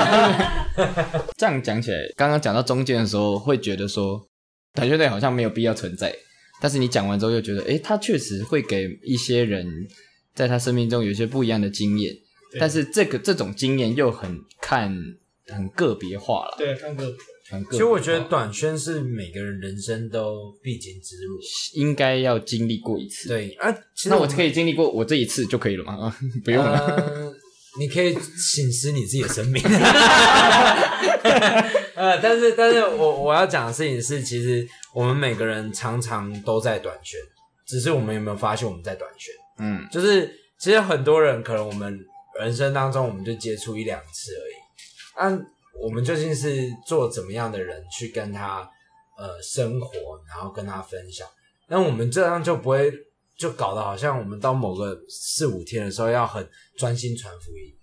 [1.37, 4.21] 这样讲起来，刚刚讲到中间的时候，会觉得说
[4.75, 6.13] 短宣队好像没有必要存在。
[6.61, 9.67] 但是你讲完之后又觉得，哎，他确实会给一些人
[10.35, 12.15] 在他生命中有一些不一样的经验，
[12.59, 14.95] 但是这个这种经验又很看
[15.47, 16.55] 很个别化了。
[16.59, 17.17] 对，看个别，
[17.51, 17.79] 很个别。
[17.79, 21.39] 其实我觉得短宣是每个人人生都必经之路，
[21.75, 23.29] 应该要经历过一次。
[23.29, 25.95] 对啊，其实那我可以经历过我这一次就可以了吗？
[26.07, 26.79] 啊， 不用了。
[26.97, 27.35] 呃
[27.77, 29.61] 你可以省思你自己的生命，
[31.97, 34.65] 呃，但是，但是我我要讲的事情是，其实
[34.95, 37.19] 我们每个人常常都在短宣，
[37.67, 39.35] 只是我们有没有发现我们在短宣？
[39.59, 40.27] 嗯，就是
[40.59, 41.99] 其实很多人可能我们
[42.41, 45.47] 人生当中我们就接触一两次而已，那
[45.81, 48.69] 我们究竟是做怎么样的人去跟他
[49.17, 51.29] 呃生活，然后跟他分享？
[51.69, 52.93] 那我们这样就不会。
[53.37, 57.77] 就搞得好像我们到某个四五天的时候要很专心传福音，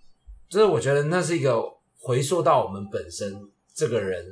[0.48, 1.62] 就是我觉得那是一个
[2.00, 3.38] 回溯到我们本身
[3.74, 4.24] 这个人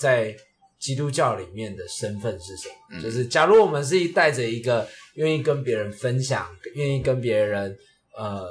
[0.00, 0.36] 在
[0.78, 3.02] 基督教里面的身份是什么？
[3.02, 7.76] 就是假如我们是一带着一个愿意跟别人分享、愿意跟别人
[8.16, 8.46] 呃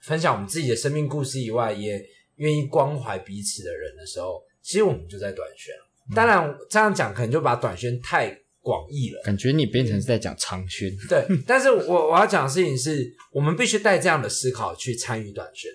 [0.00, 2.04] 分享我们自己的生命故事以外，也
[2.36, 5.74] 愿意关怀彼此的人的时候，其实我们就在短宣。
[6.14, 8.28] 当然这样讲可能就把短宣太
[8.60, 9.22] 广义了。
[9.24, 10.90] 感觉你变成是在讲长宣。
[11.08, 15.70] 对，但是我我要讲的事情是，我们必须带这样的思考去参与短宣，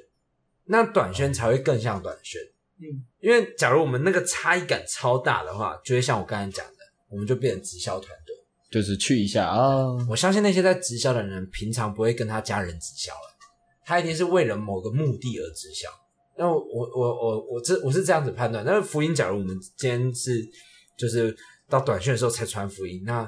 [0.65, 2.41] 那短宣才会更像短宣。
[2.77, 6.77] 嗯，因为假如我们那个差异感超大的话，就会像我刚才讲的，
[7.09, 8.35] 我们就变成直销团队，
[8.69, 9.57] 就是去一下啊。
[9.57, 13.35] 哦、我相信那些在直销的人，平常不会跟他家人直销了，
[13.83, 15.89] 他一定是为了某个目的而直销。
[16.37, 18.63] 那我我我我这我是这样子判断。
[18.63, 20.47] 但是福音，假如我们今天是
[20.95, 21.35] 就是
[21.67, 23.23] 到短宣的时候才传福音，那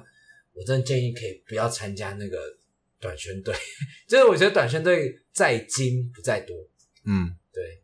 [0.53, 2.37] 我真的建议可以不要参加那个
[2.99, 3.55] 短宣队，
[4.07, 6.55] 就是我觉得短宣队在精不在多。
[7.03, 7.81] 嗯，对。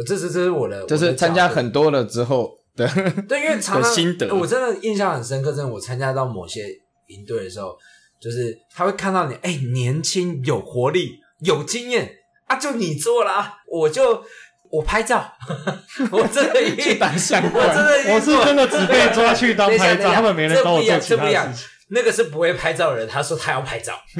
[0.00, 2.88] 呃，这是这是我的，就是参加很多了之后的，
[3.28, 5.52] 对，因为常常心得，我真的印象很深刻。
[5.52, 6.64] 真的，我参加到某些
[7.08, 7.76] 营队的时候，
[8.20, 12.10] 就是他会看到你，哎，年轻有活力，有经验
[12.46, 14.22] 啊，就你做啦，我就
[14.70, 15.30] 我拍照，
[16.10, 21.66] 我真的去当相关，我真的，我是真的只被抓去当 拍照，他们没人帮我做其他事情。
[21.92, 24.00] 那个是不会拍照的人，他说他要拍照，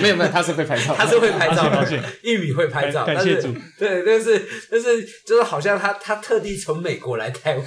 [0.00, 2.02] 没有没有，他是会拍照，他是会拍照的。
[2.22, 3.54] 玉米会拍照，感谢主。
[3.78, 7.66] 对，但是但是就是好像他他特地从美国来台湾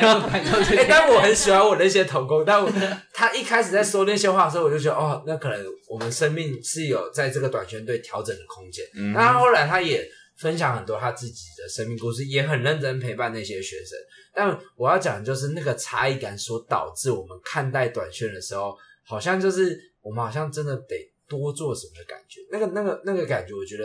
[0.00, 0.50] 要拍照。
[0.78, 2.70] 哎，但我很喜欢我那些同工，但我
[3.12, 5.58] 他一开始在说那些话的时候，我就觉得哦，那可能
[5.88, 8.84] 我们生命是有在这个短宣队调整的空间。
[9.12, 10.08] 那后来他也
[10.40, 13.98] 分享很多他自己的生命故事，也很认真陪伴那些学生。
[14.34, 18.74] 但我要讲的就是那个差异感所导致我们看待短宣的时候，
[19.04, 20.96] 好像就是我们好像真的得
[21.28, 22.40] 多做什么的感觉。
[22.50, 23.84] 那个、那个、那个感觉，我觉得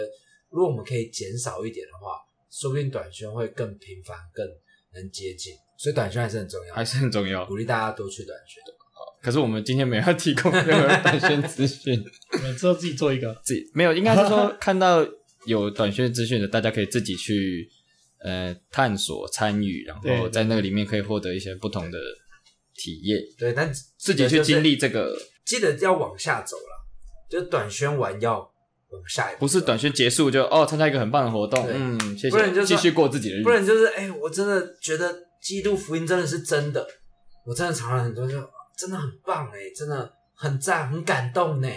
[0.49, 2.17] 如果我们可以减少一点的话，
[2.49, 4.47] 说不定短宣会更频繁、更
[4.93, 5.53] 能接近。
[5.77, 8.63] 所以短宣还是很重要，还是很重要，鼓励大家多去短宣。
[8.93, 12.01] 好，可是我们今天没有提供任何 短宣资讯，
[12.31, 15.05] 我们之后自己做一个，自己没有，应该是说看到
[15.45, 17.69] 有短宣资讯的，大家可以自己去。
[18.23, 21.99] 呃，探索、参与，然后在那个里面可以获得一些不同的
[22.73, 23.21] 体验。
[23.37, 25.15] 对，但自己去经历这个，
[25.45, 26.87] 记得要往下走了，
[27.29, 29.41] 就短宣完要往下一步。
[29.41, 33.43] 不是短宣结束就哦，参加一个很棒的活动，嗯，谢谢，不然就继续过自己的日子。
[33.43, 36.87] 不然就是哎，我真的觉得基督福音真的是真的，
[37.45, 38.33] 我真的尝了很多，就
[38.75, 41.69] 真的很棒哎，真的很赞，很感动呢。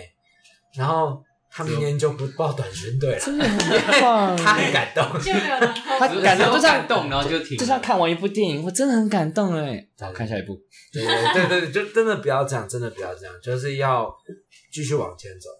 [0.74, 1.22] 然后。
[1.58, 5.04] 他明年就不报短宣队了，真的很棒，他很感动，
[5.98, 10.56] 他感动就感动，然后就停，就像看完一部电影，我真的很感动哎，好，看下一部，
[10.92, 14.08] 对对对对，就真的不要这样，真的不要这样，就是要
[14.72, 15.50] 继续往前走，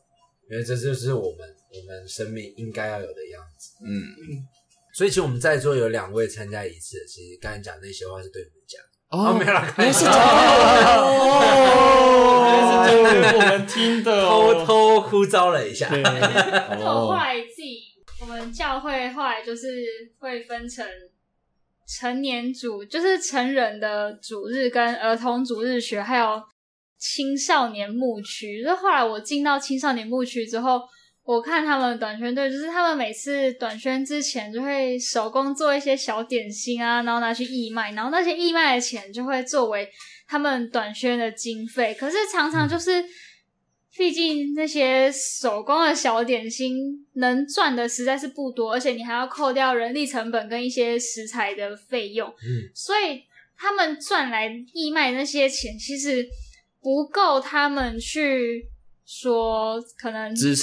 [0.49, 1.40] 因为这就是我们
[1.72, 3.90] 我们生命应该要有的样子，嗯。
[3.90, 4.46] 嗯，
[4.94, 8.44] 所以其实我们在座有两位参加一次，其实刚才讲那些话是对
[9.11, 10.04] 哦，没了，没事。
[10.06, 10.11] 哦，
[13.34, 15.88] 我们听的，偷偷呼召了一下。
[15.88, 17.84] 后来自己，
[18.20, 19.68] 我们教会后来就是
[20.18, 20.86] 会分成
[21.86, 26.42] 成年组，就是成人的主日跟儿童主日学，还有
[26.98, 28.62] 青少年牧区。
[28.62, 30.82] 就后来我进到青少年牧区之后。
[31.28, 39.86] 我看他们短宣队，就是他们每次短宣之前就会手工做一些小点心啊，然后拿去义卖，然后那些义卖的钱就会作为
[40.26, 41.94] 他们短宣的经费。
[42.00, 43.04] 可是常常就是，
[43.94, 53.22] 毕竟那些手工的小点心能赚的实在是不多，而且你还要扣掉人力成本跟一些食材的费用，嗯，所以
[53.54, 56.26] 他们赚来义卖那些钱其实
[56.80, 58.70] 不够他们去。
[59.11, 60.54] 说可能租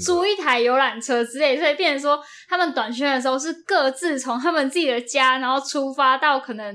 [0.00, 6.74] 租一台游览车之类，所以变成说他们短宣的时候是各自从他们自己的家，然后出发到可能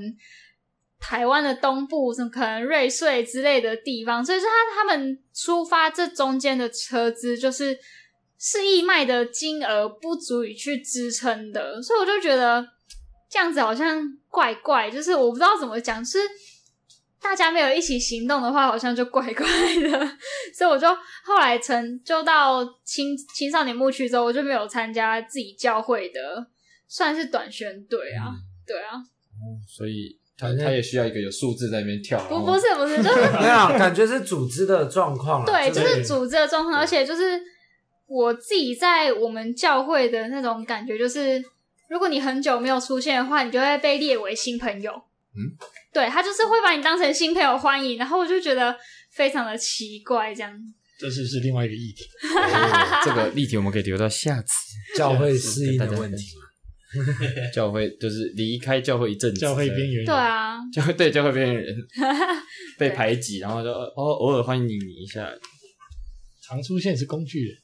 [0.98, 7.78] 台湾的东部，什么可能瑞穗之类的地方，所以说他他们出发这中间的车资就是
[8.38, 12.66] 是义卖的金额不足以去支撑的，所以我就觉得
[13.30, 16.18] 这样子好像怪怪，就是我不知道怎么讲，是。
[17.22, 19.46] 大家没有一起行动的话，好像就怪怪
[19.82, 19.90] 的，
[20.56, 20.88] 所以我就
[21.24, 26.46] 后来成就到青青少年牧区之后，我就没有参加自己教会的，
[26.88, 28.96] 算是短宣队啊，嗯、对啊。
[28.96, 32.18] 哦，所以他他也需要一个有数字在那边跳。
[32.28, 35.44] 不不是不是，就是 没有感觉是组织的状况。
[35.44, 37.40] 对，就是组织的状况，而且就是
[38.06, 41.42] 我自己在我们教会的那种感觉，就是
[41.88, 44.90] 如果你很久没有出现的话，你就会被列为新朋友。
[45.36, 45.52] 嗯。
[45.92, 48.76] 对，他就是会把你当成新朋友欢迎，然后我就觉得
[49.12, 50.56] 非常的奇怪，这样。
[50.98, 54.52] 这是是另外一个议题， 哦、这个议题我们可以留到下次。
[54.96, 57.06] 教会适应的问题嘛，
[57.54, 60.04] 教会就是离开教会一阵子，教会边缘人。
[60.04, 61.74] 对啊，教会对教会边缘人
[62.76, 65.26] 被排挤，然后就哦偶尔欢迎你一下，
[66.46, 67.56] 常出现是工具人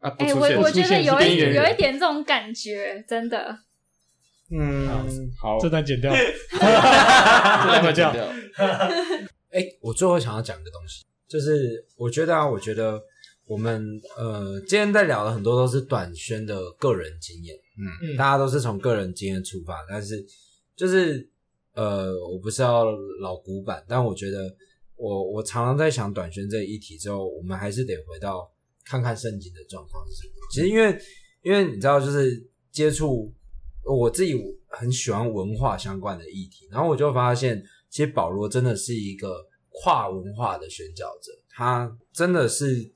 [0.00, 3.58] 啊，不出现，欸、我我觉得有一有一点这种感觉，真的。
[4.52, 4.86] 嗯，
[5.38, 6.58] 好， 这段剪掉，这
[7.80, 8.24] 段剪掉。
[9.50, 13.00] 哎、欸，我最后想要讲一个东西，就是我觉得啊，我觉得
[13.46, 20.24] 我们呃今天在聊的很多都是短宣的个人经验，嗯，大家都是从个人经验出发，但是
[20.76, 21.28] 就是
[21.74, 22.84] 呃，我不是要
[23.20, 24.54] 老古板，但我觉得
[24.96, 28.50] 我我常常在想短宣这个议题之后，我们还是得回到
[28.84, 30.34] 看看圣经的状况是什么。
[30.50, 30.98] 其实因为
[31.42, 33.32] 因为你知道，就是接触
[33.84, 34.34] 我自己
[34.68, 42.92] 很喜欢文化相关的议题，然后我就发现，其实保罗真的是一个跨文化的宣教者，他真的是，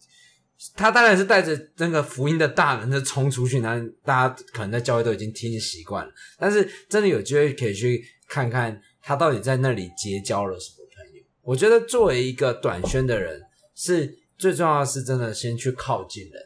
[0.75, 11.23] 他当然是带着那个福音的大能的冲出去，那大家可能在教会都已经听习惯了，但是真的有机会可以去看看他到底在那里结交了什么朋友。
[11.43, 13.43] 我觉得作为一个短宣的人，
[13.75, 16.43] 是最重要是真的先去靠近人。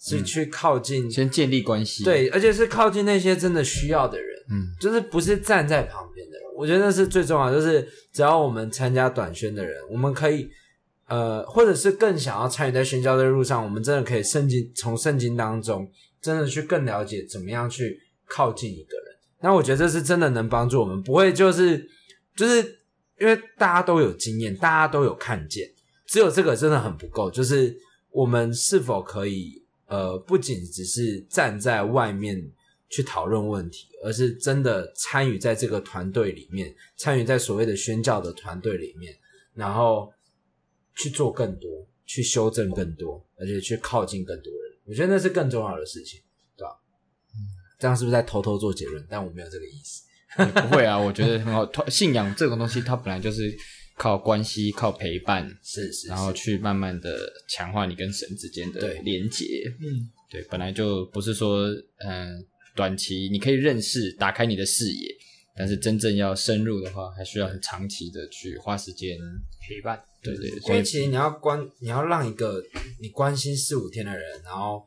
[0.00, 6.42] 是去靠近，先建立关系，对，而且是靠近那些真的需要的人，嗯，就是不是站在旁边的人。
[6.56, 10.48] 我觉得那是最重要的，就是只要我们参加短宣的人，我们可以，
[11.08, 15.90] 呃，或者是更想要参与在宣教的路上，我们真的可以圣经从圣经当中，
[16.20, 19.06] 真的去更了解怎么样去靠近一个人。
[19.40, 21.88] 那我觉得这是真的能帮助我们，不会就是
[22.36, 22.60] 就是
[23.20, 25.68] 因为大家都有经验，大家都有看见，
[26.06, 27.76] 只有这个真的很不够，就是
[28.10, 29.64] 我们是否可以。
[29.88, 32.40] 呃，不仅只是站在外面
[32.90, 39.14] 去讨论问题，而是真的参与在这个团队里面，参与在所谓的宣教的团队里面，
[39.54, 40.12] 然后
[40.96, 44.78] 去做更多，去修正更多，而且去靠近更多人。
[44.84, 46.20] 我觉得那是更重要的事情，
[46.56, 46.70] 对吧？
[47.34, 47.36] 嗯，
[47.78, 49.06] 这样是不是在偷偷做结论？
[49.08, 50.04] 但我没有这个意思。
[50.36, 51.66] 不会啊，我觉得很好。
[51.88, 53.56] 信仰这种东西，它本来就是。
[53.98, 59.44] 靠关系，靠陪伴，是是，是，然后去慢慢的强化你跟神之间的连接。
[59.80, 61.66] 嗯，对，本来就不是说，
[61.98, 62.44] 嗯、呃，
[62.76, 65.14] 短期你可以认识，打开你的视野，
[65.56, 69.18] 但是真正要深入的话，还需要很长期的去花时间
[69.60, 70.00] 陪伴。
[70.22, 72.62] 对对，对，所以其实你要关，你要让一个
[73.00, 74.86] 你关心四五天的人，然后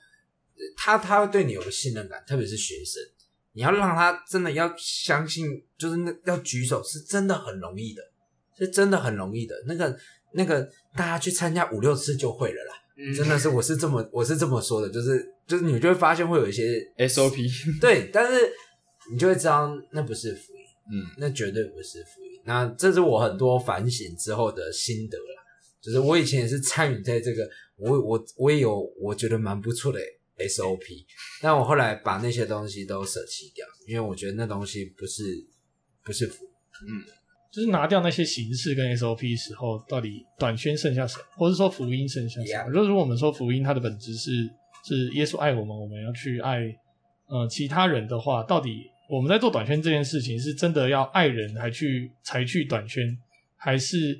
[0.78, 3.04] 他他会对你有个信任感，特别是学生，
[3.52, 8.02] 你要让他真的要相信，就是那要举手，是真的很容易的。
[8.62, 9.98] 是真的很容易的，那个
[10.34, 10.62] 那个，
[10.96, 12.76] 大家去参加五六次就会了啦。
[12.98, 17.50] 嗯、真的是，我是这么我是这么说的，就是就是你就会发现会有一些 SOP，
[17.82, 18.52] 对，但是
[19.12, 22.40] 你就会知道那不是福音，嗯，那绝对不是福音。
[22.46, 25.42] 那这是我很多反省之后的心得啦，
[25.82, 30.00] 就是我以前也是参与在这个，我我我也有我觉得蛮不错的
[30.38, 31.06] SOP，
[31.42, 35.24] 但我后来把那些东西都舍弃掉，因为我觉得那东西不是
[36.04, 36.52] 不是福音，
[36.88, 37.21] 嗯。
[37.52, 44.32] 就是拿掉那些形式跟 SOP 时候，到底短宣剩下什么，或是说福音剩下什么.就是如果我们说福音它的本质是
[44.86, 46.74] 是耶稣爱我们，我们要去爱
[47.28, 53.18] 呃其他人的话，到底我们在做短宣这件事情是真的要爱人还去才去短宣，
[53.58, 54.18] 还是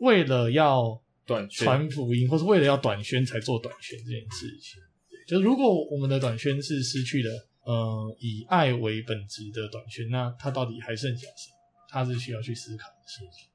[0.00, 4.80] 为了要短传福音，或是为了要短宣才做短宣这件事情？
[5.28, 7.30] 就是如果我们的短宣是失去了
[7.66, 11.59] 呃以爱为本质的短宣，那它到底还剩下什么？
[11.90, 13.48] 他是需要去思考的事情，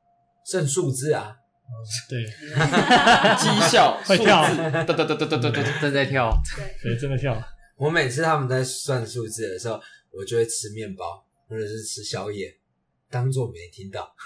[0.46, 1.70] 剩数字啊，嗯、
[2.10, 2.26] 对，
[3.38, 7.36] 绩效会跳，哒哒哒哒哒哒正在跳，对，对，真的跳。
[7.78, 9.80] 我每次他们在算数字的时候，
[10.12, 12.56] 我就会吃面包或者是吃宵夜，
[13.10, 14.14] 当做没听到。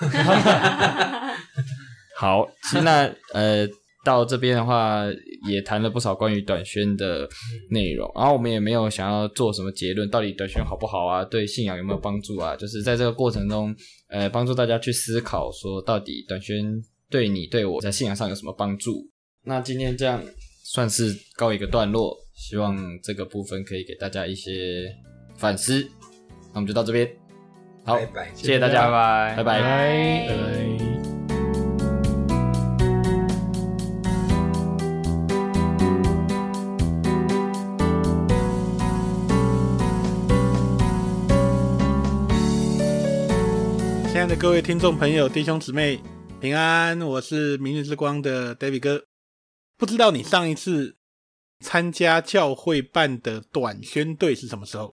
[2.18, 2.47] 好，
[2.84, 3.68] 那呃。
[4.05, 5.03] 到这边的话，
[5.45, 7.28] 也谈了不少关于短宣的
[7.70, 11.22] 内容，然后我们也没有想要做什么结论，到底短宣好不好啊？
[11.26, 12.55] 对信仰有没有帮助啊？
[12.55, 13.76] 就是在这个过程中，
[14.10, 16.66] 呃，帮助大家去思考，说到底短宣
[17.10, 19.07] 对你对我在信仰上有什么帮助？
[19.43, 20.24] 那今天这样
[20.64, 24.86] 算是告一个段落，希望这个部分可以给大家一些
[25.38, 25.82] 反思。
[26.51, 27.07] 那我们就到这边，
[27.86, 30.89] 好，拜拜，谢谢大家，拜拜，拜拜，拜拜。
[44.40, 46.02] 各位听众朋友、弟兄姊妹，
[46.40, 46.98] 平安！
[47.02, 49.04] 我是明日之光的 David 哥。
[49.76, 50.96] 不知道你上一次
[51.60, 54.96] 参加教会办的短宣队是什么时候？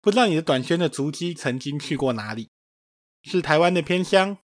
[0.00, 2.50] 不知道你的短宣的足迹曾经去过哪里？
[3.22, 4.38] 是台湾的偏乡，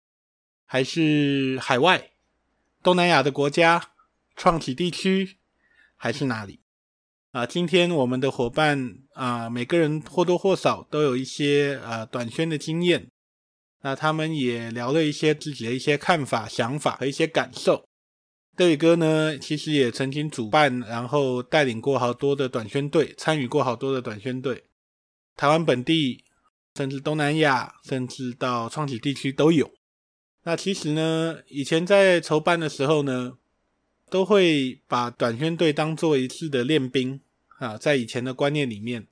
[0.64, 2.12] 还是海外、
[2.84, 3.90] 东南亚的国家、
[4.36, 5.38] 创启地区，
[5.96, 6.60] 还是哪里？
[7.32, 13.10] 啊，今天我们的伙伴啊，每个人或多或少都有一些啊短宣的经验。
[13.82, 17.84] 那他们也聊了一些自己的一些看法、想法和一些感受。
[18.56, 24.64] 德宇哥呢，其实也曾经主办，然后带领过好多的短宣队，参与过好多的短宣队，
[25.34, 26.24] 台湾本地，
[26.76, 29.72] 甚至东南亚，甚至到创启地区都有。
[30.42, 33.38] 那其实呢，以前在筹办的时候呢，
[34.10, 37.20] 都会把短宣队当做一次的练兵
[37.58, 39.06] 啊，在以前的观念里面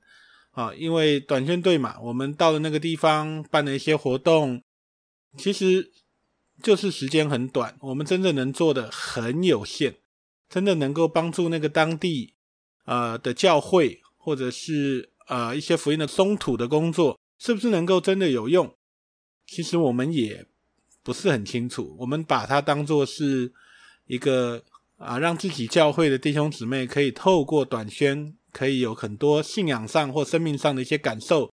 [0.59, 4.61] 啊，因为短宣队嘛，我们到了那个地方办了一些活动，
[5.37, 5.93] 其实
[6.61, 9.95] 就是时间很短，我们真正能做的很有限，
[10.49, 12.35] 真的能够帮助那个当地
[12.87, 18.75] 呃的教会或者是呃一些福音的松土的工作，是不是能够真的有用？
[19.47, 20.47] 其实我们也。
[21.01, 23.51] 不是很清楚，我们把它当作是
[24.09, 24.63] 一个
[24.99, 31.53] 啊，让自己教会的弟兄姊妹可以透过短宣，可以有很多信仰上或生命上的一些感受，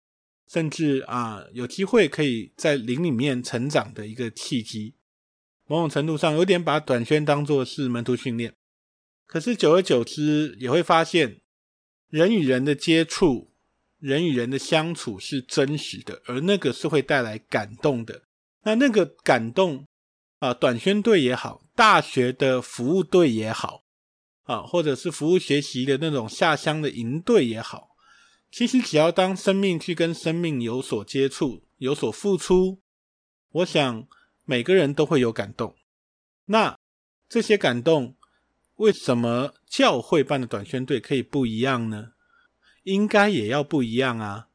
[0.48, 4.94] 甚至啊，有机会可以在灵里面成长的一个契机。
[5.66, 8.54] 某种程度上，有点把短宣当作是门徒训练。
[9.26, 11.42] 可是久而久之，也会发现
[12.08, 13.50] 人与人的接触，
[13.98, 18.22] 人与人的相处是真实的，而那个是会带来感动的。
[18.62, 19.84] 那那个感动
[20.38, 23.83] 啊，短宣队也好，大学的服务队也好，
[24.44, 27.90] 啊，或者是服务学习的那种下乡的营队也好，
[28.50, 32.80] 其实只要当生命去跟生命有所接触、有所付出，
[33.50, 34.06] 我想
[34.44, 35.74] 每个人都会有感动。
[36.46, 36.78] 那
[37.28, 38.16] 这些感动，
[38.76, 42.12] 为什么教会办的短宣队可以不一样呢？
[42.84, 44.48] 应该也要不一样啊，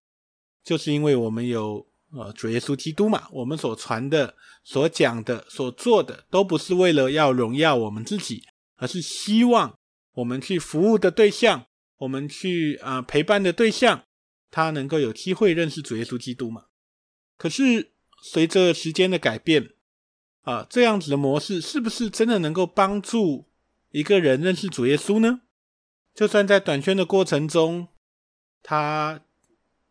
[0.63, 1.87] 就是因为我们有。
[2.11, 8.41] 呃，主耶稣基督嘛，我们所传的、所讲的、所做的，都不是为了要荣耀我们自己，
[8.77, 9.77] 而是希望
[10.13, 14.03] 我们去服务的对象，我们去啊、陪伴的对象，
[14.51, 16.65] 他能够有机会认识主耶稣基督吗。
[17.37, 17.91] 可是
[18.21, 19.71] 随着时间的改变，
[20.41, 23.47] 啊，这样子的模式是不是真的能够帮助
[23.91, 25.41] 一个人认识主耶稣呢？
[26.13, 27.87] 就算在短宣的过程中，
[28.61, 29.21] 他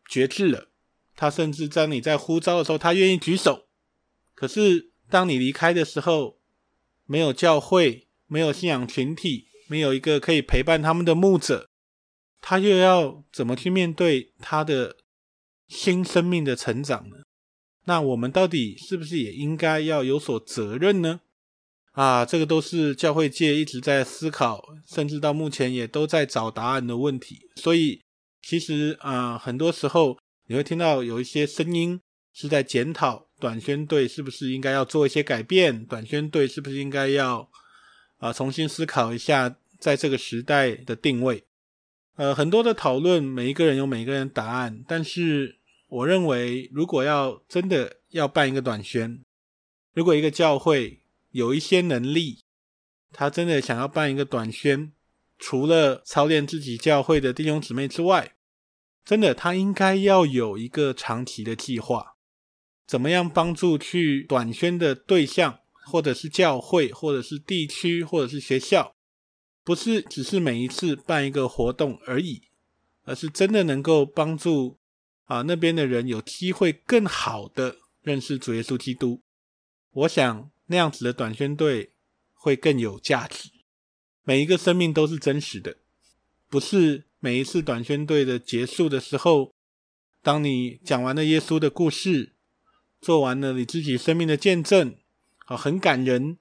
[0.07, 0.69] 决志了。
[1.16, 3.66] 他甚至在你在呼召的时候，他愿意举手。
[4.37, 6.39] 可是当你离开的时候，
[7.07, 11.69] 没有教会，没有信仰群体，没有一个可以陪伴他们的牧者，
[12.41, 14.97] 他又要怎么去面对他的
[15.69, 17.19] 新生命的成长呢？
[17.85, 21.21] 那我们到底是不是也应该要有所责任呢？
[21.93, 27.39] 啊，这个都是教会界一直在思考，甚至到目前也都在找答案的问题。
[27.57, 28.01] 所以，
[28.43, 30.19] 其实啊，很多时候。
[30.51, 32.01] 你会听到有一些声音
[32.33, 37.51] 是在检讨短宣队是不是应该要做一些改变，短宣队是不是应该要
[38.19, 41.45] 啊、重新思考一下在这个时代的定位。
[42.16, 49.25] 呃，很多的讨论，每一个人有每一个人的答案，但是我认为，如果要真的要办一个短宣，
[49.95, 52.41] 如果一个教会有一些能力，
[53.12, 54.93] 他真的想要办一个短宣，
[55.39, 58.35] 除了操练自己教会的弟兄姊妹之外，
[59.05, 62.16] 真的，他应该要有一个长期的计划，
[62.85, 68.95] 怎么样帮助去短宣的对象，或者是教会，或者是地区，或者是学校，
[69.64, 72.43] 不是只是每一次办一个活动而已，
[73.05, 74.78] 而是真的能够帮助
[75.24, 79.22] 啊那边的人有机会更好的认识主耶稣基督。
[79.93, 81.93] 我想那样子的短宣队
[82.34, 83.51] 会更有价值，
[84.22, 85.78] 每一个生命都是真实的，
[86.49, 87.05] 不是。
[87.20, 89.53] 每一次短宣队的结束的时候，
[90.22, 92.36] 当你讲完了耶稣的故事，
[93.01, 94.97] 做完了你自己生命的见证，
[95.49, 96.38] 啊，很感人，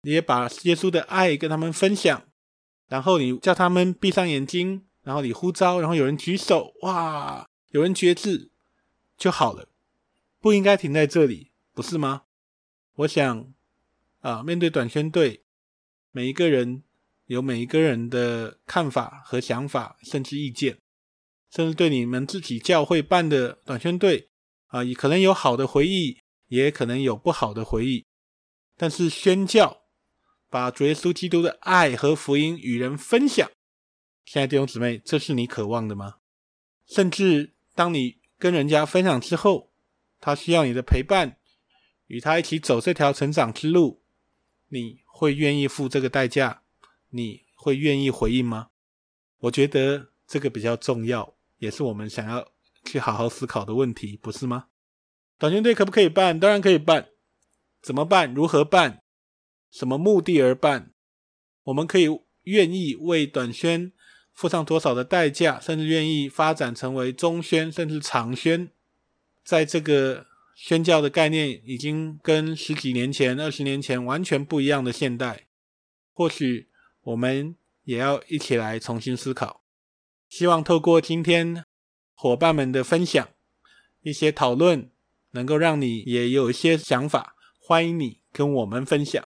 [0.00, 2.24] 你也把耶稣的爱跟他们分享，
[2.88, 8.50] 然后你叫他们闭上眼睛，然后你呼召，然后有人举手，哇，有人觉知
[9.16, 9.68] 就好了，
[10.40, 12.22] 不应该停在这里，不是吗？
[12.94, 13.52] 我想，
[14.20, 15.44] 啊，面对短宣队，
[16.10, 16.82] 每一个人。
[17.28, 20.78] 有每一个人的看法和想法，甚至意见，
[21.50, 24.30] 甚至对你们自己教会办的短宣队
[24.68, 28.06] 啊，也可能有好的回忆，也可能有不好的回忆。
[28.78, 29.82] 但是宣教，
[30.48, 33.50] 把主耶稣基督的爱和福音与人分享，
[34.24, 36.18] 亲爱的弟兄姊妹，这是你渴望的吗？
[36.86, 39.72] 甚至当你跟人家分享之后，
[40.20, 41.36] 他需要你的陪伴，
[42.06, 44.00] 与他一起走这条成长之路，
[44.68, 46.62] 你会愿意付这个代价？
[47.10, 48.68] 你会愿意回应吗？
[49.40, 52.52] 我觉得这个比较重要，也是我们想要
[52.84, 54.68] 去好好思考的问题，不是吗？
[55.36, 56.38] 短宣队可不可以办？
[56.38, 57.08] 当然可以办。
[57.82, 58.32] 怎么办？
[58.34, 59.02] 如何办？
[59.70, 60.92] 什么目的而办？
[61.64, 62.06] 我们可以
[62.42, 63.92] 愿意为短宣
[64.32, 68.70] 付上多少的代价，甚至愿意发展成为中宣，甚至长宣。
[69.44, 75.46] 在这个宣教的概念已经跟十几年前、二十年前完全不一样的现代，
[76.12, 76.68] 或许。
[77.02, 79.62] 我们也要一起来重新思考，
[80.28, 81.64] 希望透过今天
[82.12, 83.26] 伙伴们的分享，
[84.02, 84.90] 一些讨论，
[85.30, 87.34] 能够让你也有一些想法，
[87.68, 89.22] 欢迎你跟我们分享。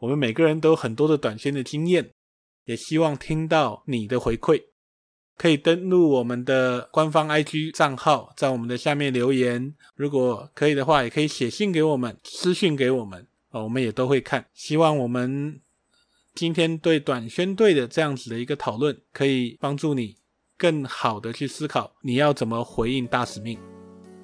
[0.00, 2.10] 我们每个人都有很多的短宣的经验，
[2.64, 4.60] 也希望听到你的回馈。
[5.38, 9.76] 可以登录我们的官方 IG 账号，在我们的下面留言。
[9.94, 14.44] 如果可以的话，也可以写信给我们，私信给我们，哦，我们也都会看。
[14.52, 15.60] 希望我们
[16.34, 20.16] 今天对短宣队的这样子的一个讨论，可以帮助你
[20.58, 23.56] 更好的去思考你要怎么回应大使命。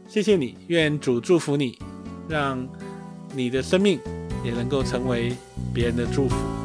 [0.08, 1.78] 谢谢你，愿主祝福你，
[2.28, 2.68] 让
[3.32, 4.00] 你的生命
[4.44, 5.32] 也能够成为
[5.72, 6.59] 别人的祝福。